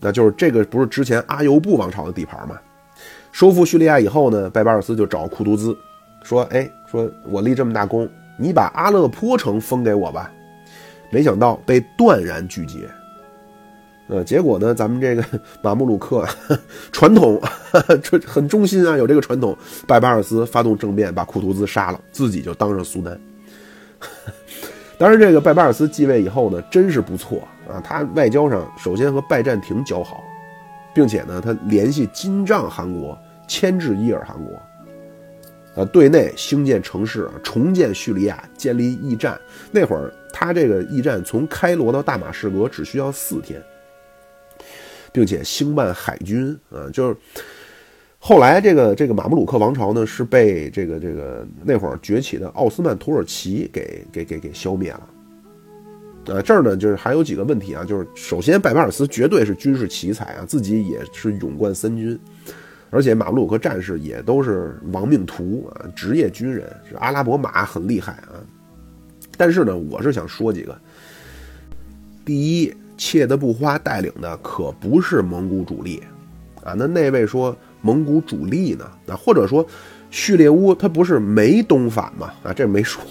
[0.00, 2.58] 那就是这个不是之前阿尤布王朝的地盘吗？
[3.30, 5.76] 收复叙利亚以后呢，拜巴尔斯就找库图兹
[6.22, 8.08] 说：“哎，说我立这么大功，
[8.38, 10.32] 你把阿勒颇城封给我吧。”
[11.12, 12.88] 没想到被断然拒绝。
[14.06, 14.74] 呃，结果呢？
[14.74, 15.24] 咱们这个
[15.62, 16.28] 马穆鲁克
[16.92, 17.40] 传统
[18.02, 19.56] 这很忠心啊，有这个传统。
[19.86, 23.18] 拜巴尔斯发动政变，把库图兹杀了，自己就当上苏丹。
[24.98, 27.80] 当然，这个拜巴尔斯继位以后呢，真是不错啊。
[27.80, 30.22] 他外交上首先和拜占庭交好，
[30.94, 33.18] 并且呢，他联系金帐汗国，
[33.48, 34.52] 牵制伊尔汗国。
[35.76, 39.40] 呃，对内兴建城市，重建叙利亚，建立驿站。
[39.72, 43.60] 那会儿他这个驿站从开罗到大马士革只需要四天。
[45.14, 47.16] 并且兴办海军啊，就是
[48.18, 55.08] 后来这个这个马穆鲁克王朝呢，是被这个这个那会儿崛起的奥斯曼土耳其给给给给消灭了。
[56.34, 62.18] 啊，这儿呢就是还有几个问题啊，就是首先拜巴尔斯绝对是军事奇才啊，自己也是勇冠三军，
[62.90, 68.42] 而且马穆鲁克战士也都是亡命徒啊，职业军人，是阿拉伯马很厉害啊。
[69.36, 70.76] 但是呢，我是想说几个，
[72.24, 72.74] 第一。
[72.96, 76.02] 切德布花带领的可不是蒙古主力，
[76.62, 78.84] 啊，那那位说蒙古主力呢？
[79.08, 79.66] 啊，或者说
[80.10, 82.32] 序列乌他不是没东返吗？
[82.42, 83.02] 啊，这没说，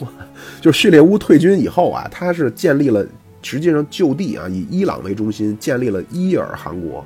[0.61, 3.05] 就是序列乌退军以后啊，他是建立了，
[3.41, 7.05] 实际上就地啊，以伊朗为中心建立了伊尔汗国。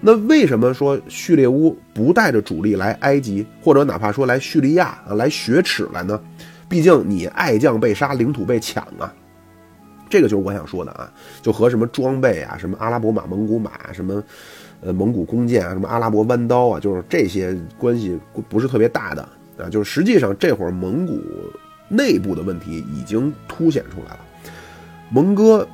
[0.00, 6.20] 那为什么说序列乌不带着主力来埃及，或者哪怕说来叙利亚啊，来雪耻来呢？
[6.68, 9.12] 毕竟你爱将被杀，领土被抢啊。
[10.14, 11.12] 这个就是我想说的啊，
[11.42, 14.22] 就和什么装备啊，什么阿拉伯马、蒙古马，什么，
[14.80, 18.16] 呃，蒙古弓箭啊，什么阿拉伯弯刀啊，就是这些关系
[18.48, 19.28] 不是特别大的
[19.58, 19.68] 啊。
[19.68, 21.20] 就是实际上这会儿蒙古
[21.88, 24.20] 内部的问题已经凸显出来了。
[25.10, 25.66] 蒙哥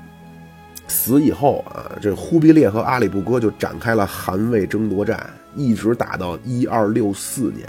[0.89, 7.69] 死以后啊，这忽必烈和阿里不哥就展开了汗魏争夺战，一直打到一二六四年，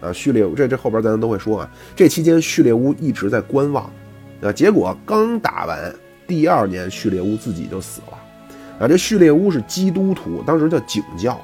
[0.00, 1.70] 啊，序列这这后边咱都会说啊。
[1.94, 3.88] 这期间序列乌一直在观望，
[4.42, 5.94] 啊，结果刚打完
[6.26, 8.18] 第二年，序列乌自己就死了。
[8.80, 11.40] 啊，这序列乌是基督徒，当时叫景教。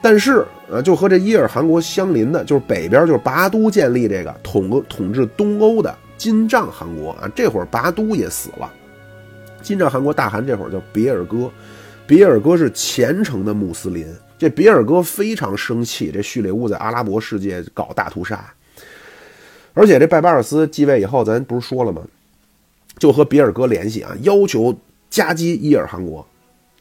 [0.00, 7.28] 但是，呃，就和这伊尔汗国相邻的，就是北边就是拔都建立这个统统治东欧的金帐汗国啊。
[7.34, 8.72] 这会儿拔都也死了，
[9.60, 11.50] 金帐汗国大汗这会儿叫别尔哥，
[12.06, 14.06] 别尔哥是虔诚的穆斯林。
[14.38, 18.44] 这别尔哥非常生气，这序列乌在阿拉伯世界搞大屠杀，
[19.74, 22.02] 而且这拜巴尔斯继位以后，咱不是说了吗？
[22.98, 24.76] 就和比尔哥联系啊，要求
[25.08, 26.26] 夹击伊尔汗国。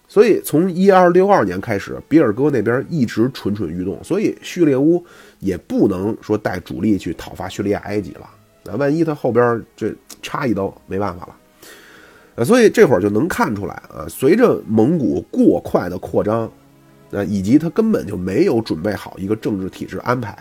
[0.07, 5.03] 所以从一二六二年开始，比尔哥那边一直蠢蠢欲动，所以序列乌
[5.39, 8.29] 也不能说带主力去讨伐叙利亚、埃及了。
[8.63, 11.27] 那万一他后边这插一刀，没办法
[12.35, 12.45] 了。
[12.45, 16.49] 所以这会儿就能看出来啊，随着蒙古过快的扩张，
[17.11, 20.37] 啊，以及他根本就没有准备好一个政治体制安排，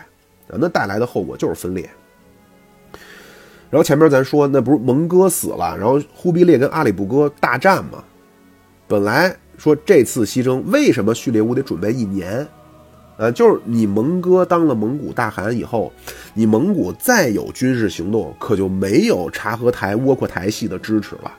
[0.47, 1.89] 那带来的后果就是分裂。
[3.69, 8.03] 然后前面咱说，那不是蒙哥死了，然后忽必烈跟阿里不哥大战嘛，
[8.87, 9.35] 本来。
[9.57, 12.47] 说这次西征为什么序列乌得准备一年？
[13.17, 15.91] 呃，就是你蒙哥当了蒙古大汗以后，
[16.35, 21.31] 你蒙古再有军事行动，可就没有察合台、窝阔台系的支持了。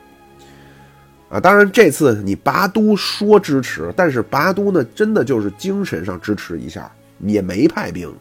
[1.28, 6.90] 啊，当然这次你拔都说支持，但是拔都呢，真的就是精神上支持一下，
[7.20, 8.12] 也没派兵。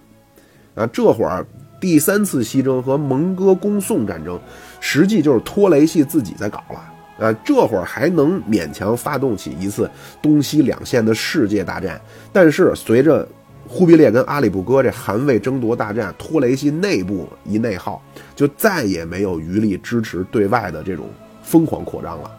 [0.76, 1.44] 啊，这会儿
[1.80, 4.40] 第三次西征和蒙哥攻宋战争，
[4.80, 6.94] 实际就是托雷系自己在搞了。
[7.20, 9.90] 啊，这会儿还能勉强发动起一次
[10.22, 12.00] 东西两线的世界大战，
[12.32, 13.28] 但是随着
[13.68, 18.00] 忽必烈跟阿里不哥这汗位争夺大战，托雷系内部一内耗，
[18.36, 21.10] 就再也没有余力支持对外的这种
[21.42, 22.32] 疯狂扩张了。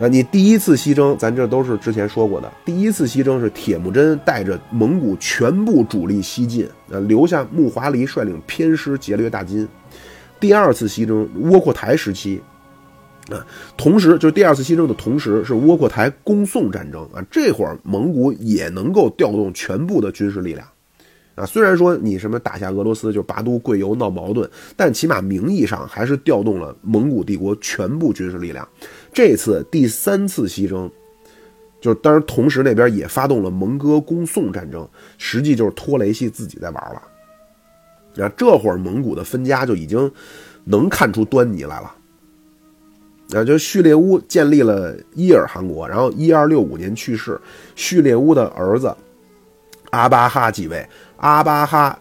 [0.00, 9.68] 啊，你第一次西征，咱这都是之前说过的，第一次西征是铁木真带着蒙古全部主力西进，呃，留下木华黎率领偏师劫掠大金。
[10.40, 12.40] 第二次西征，窝阔台时期。
[13.30, 13.46] 啊，
[13.76, 17.22] 同时就是第二次西征的同时，是窝阔台攻宋战争啊。
[17.30, 20.66] 这会儿蒙古也能够调动全部的军事力量，
[21.34, 28.66] 啊，虽然说你什么打下俄罗斯就拔都贵由闹矛盾，但起码名义上还是调动了蒙古帝国全部军事力量。
[29.12, 30.90] 这次第三次西征，
[31.80, 34.88] 就是当然同时那边也发动了蒙哥攻宋战争，
[35.18, 37.02] 实际就是托雷系自己在玩了。
[38.14, 40.10] 那，这会儿蒙古的分家就已经
[40.64, 41.94] 能看出端倪来了。
[43.28, 47.40] 那，就序列乌建立了伊尔汗国，然后一二六五年去世，
[47.76, 48.94] 序列乌的儿子
[49.90, 50.84] 阿巴哈继位。
[51.18, 51.96] 阿巴哈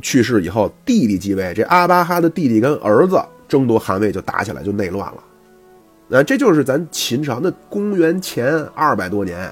[0.00, 5.22] 去世以后，弟弟继位，这阿巴哈的弟弟跟儿子争夺汗位就打起来，就内乱了。
[6.10, 9.50] 那这就是咱秦朝那公元前二百多年，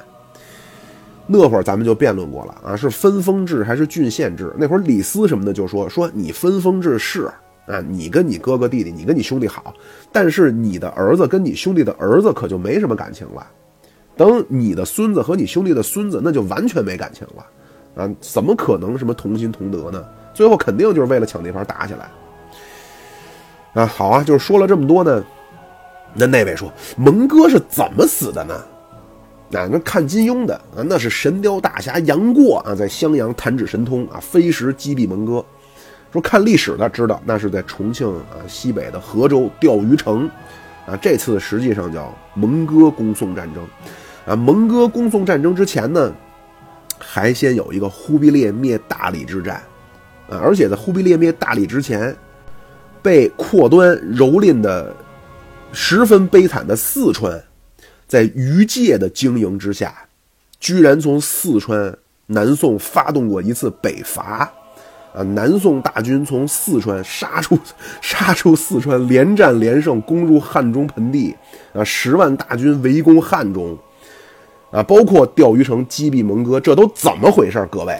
[1.26, 4.52] 那会儿咱们就辩论过了啊，是分封制还是郡县制？
[4.59, 7.30] 那会儿李斯什么的就说说你分封制是。
[7.68, 9.74] 啊，你跟你哥哥弟弟，你跟你兄弟好，
[10.10, 13.47] 但是你的儿子跟你兄弟的儿子可就没什么感情了。
[14.16, 18.02] 等你的孙子和你兄弟的孙子，那就完全没感情了。
[18.02, 20.02] 啊，怎么可能什么同心同德呢？
[20.32, 22.10] 最后肯定就是为了抢地盘打起来。
[23.74, 25.22] 啊，好啊，就是说了这么多呢，
[26.14, 28.55] 那那位说蒙哥是怎么死的呢？
[29.52, 35.44] 啊，那看金庸的啊，那是神雕大侠杨过啊，在襄阳弹指神通啊，飞石击毙蒙哥。
[36.12, 40.28] 说看历史的知道，那是在重庆啊西北的河州钓鱼城，
[40.86, 43.66] 啊这次实际上叫蒙哥攻宋战争，
[44.26, 46.12] 啊蒙哥攻宋战争之前呢，
[46.98, 49.62] 还先有一个忽必烈灭大理之战，
[50.30, 52.16] 啊而且在忽必烈灭大理之前，
[53.02, 54.94] 被扩端蹂躏的
[55.73, 57.45] 十分悲惨的四川，
[58.07, 60.09] 在余界的经营之下，
[60.59, 61.97] 居然从四川
[62.27, 64.53] 南宋发动过一次北伐。
[65.15, 65.23] 啊！
[65.23, 67.59] 南宋大军从四川杀出，
[68.03, 71.35] 杀出四川，连战连胜，攻入汉中盆地。
[71.73, 73.77] 啊，十万大军围攻汉中，
[74.70, 77.66] 啊，包括钓鱼城击毙蒙哥，这都怎么回事？
[77.73, 77.99] 各位，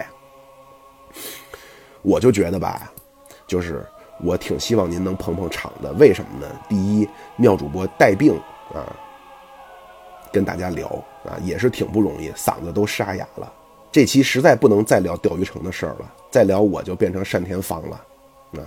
[2.03, 2.93] 我就觉得吧，
[3.47, 3.85] 就是
[4.23, 5.93] 我挺希望您能捧捧场的。
[5.93, 6.47] 为什么呢？
[6.69, 8.33] 第一，妙主播带病
[8.75, 8.95] 啊，
[10.33, 10.87] 跟大家聊
[11.25, 13.53] 啊，也是挺不容易，嗓子都沙哑了。
[13.91, 17.97] 这期实在不能再聊钓鱼城的事儿了，再聊我就变成单田芳了，
[18.53, 18.61] 啊，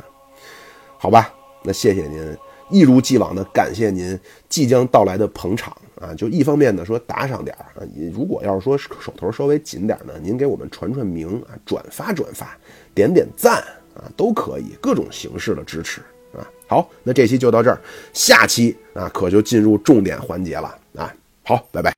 [0.97, 2.37] 好吧，那谢谢您，
[2.69, 4.19] 一如既往的感谢您
[4.49, 12.57] 即将到来的捧场啊，就一方面呢说打赏点儿啊，如果要是说手头稍微紧点呢，您给我们传传名啊，转发转发，
[12.95, 13.63] 点点赞
[14.01, 16.01] 啊，都可以，各种形式的支持
[16.33, 16.43] 啊。
[16.67, 17.79] 好，那这期就到这儿，
[18.13, 21.13] 下期啊可就进入重点环节了啊，
[21.43, 21.89] 好，拜拜。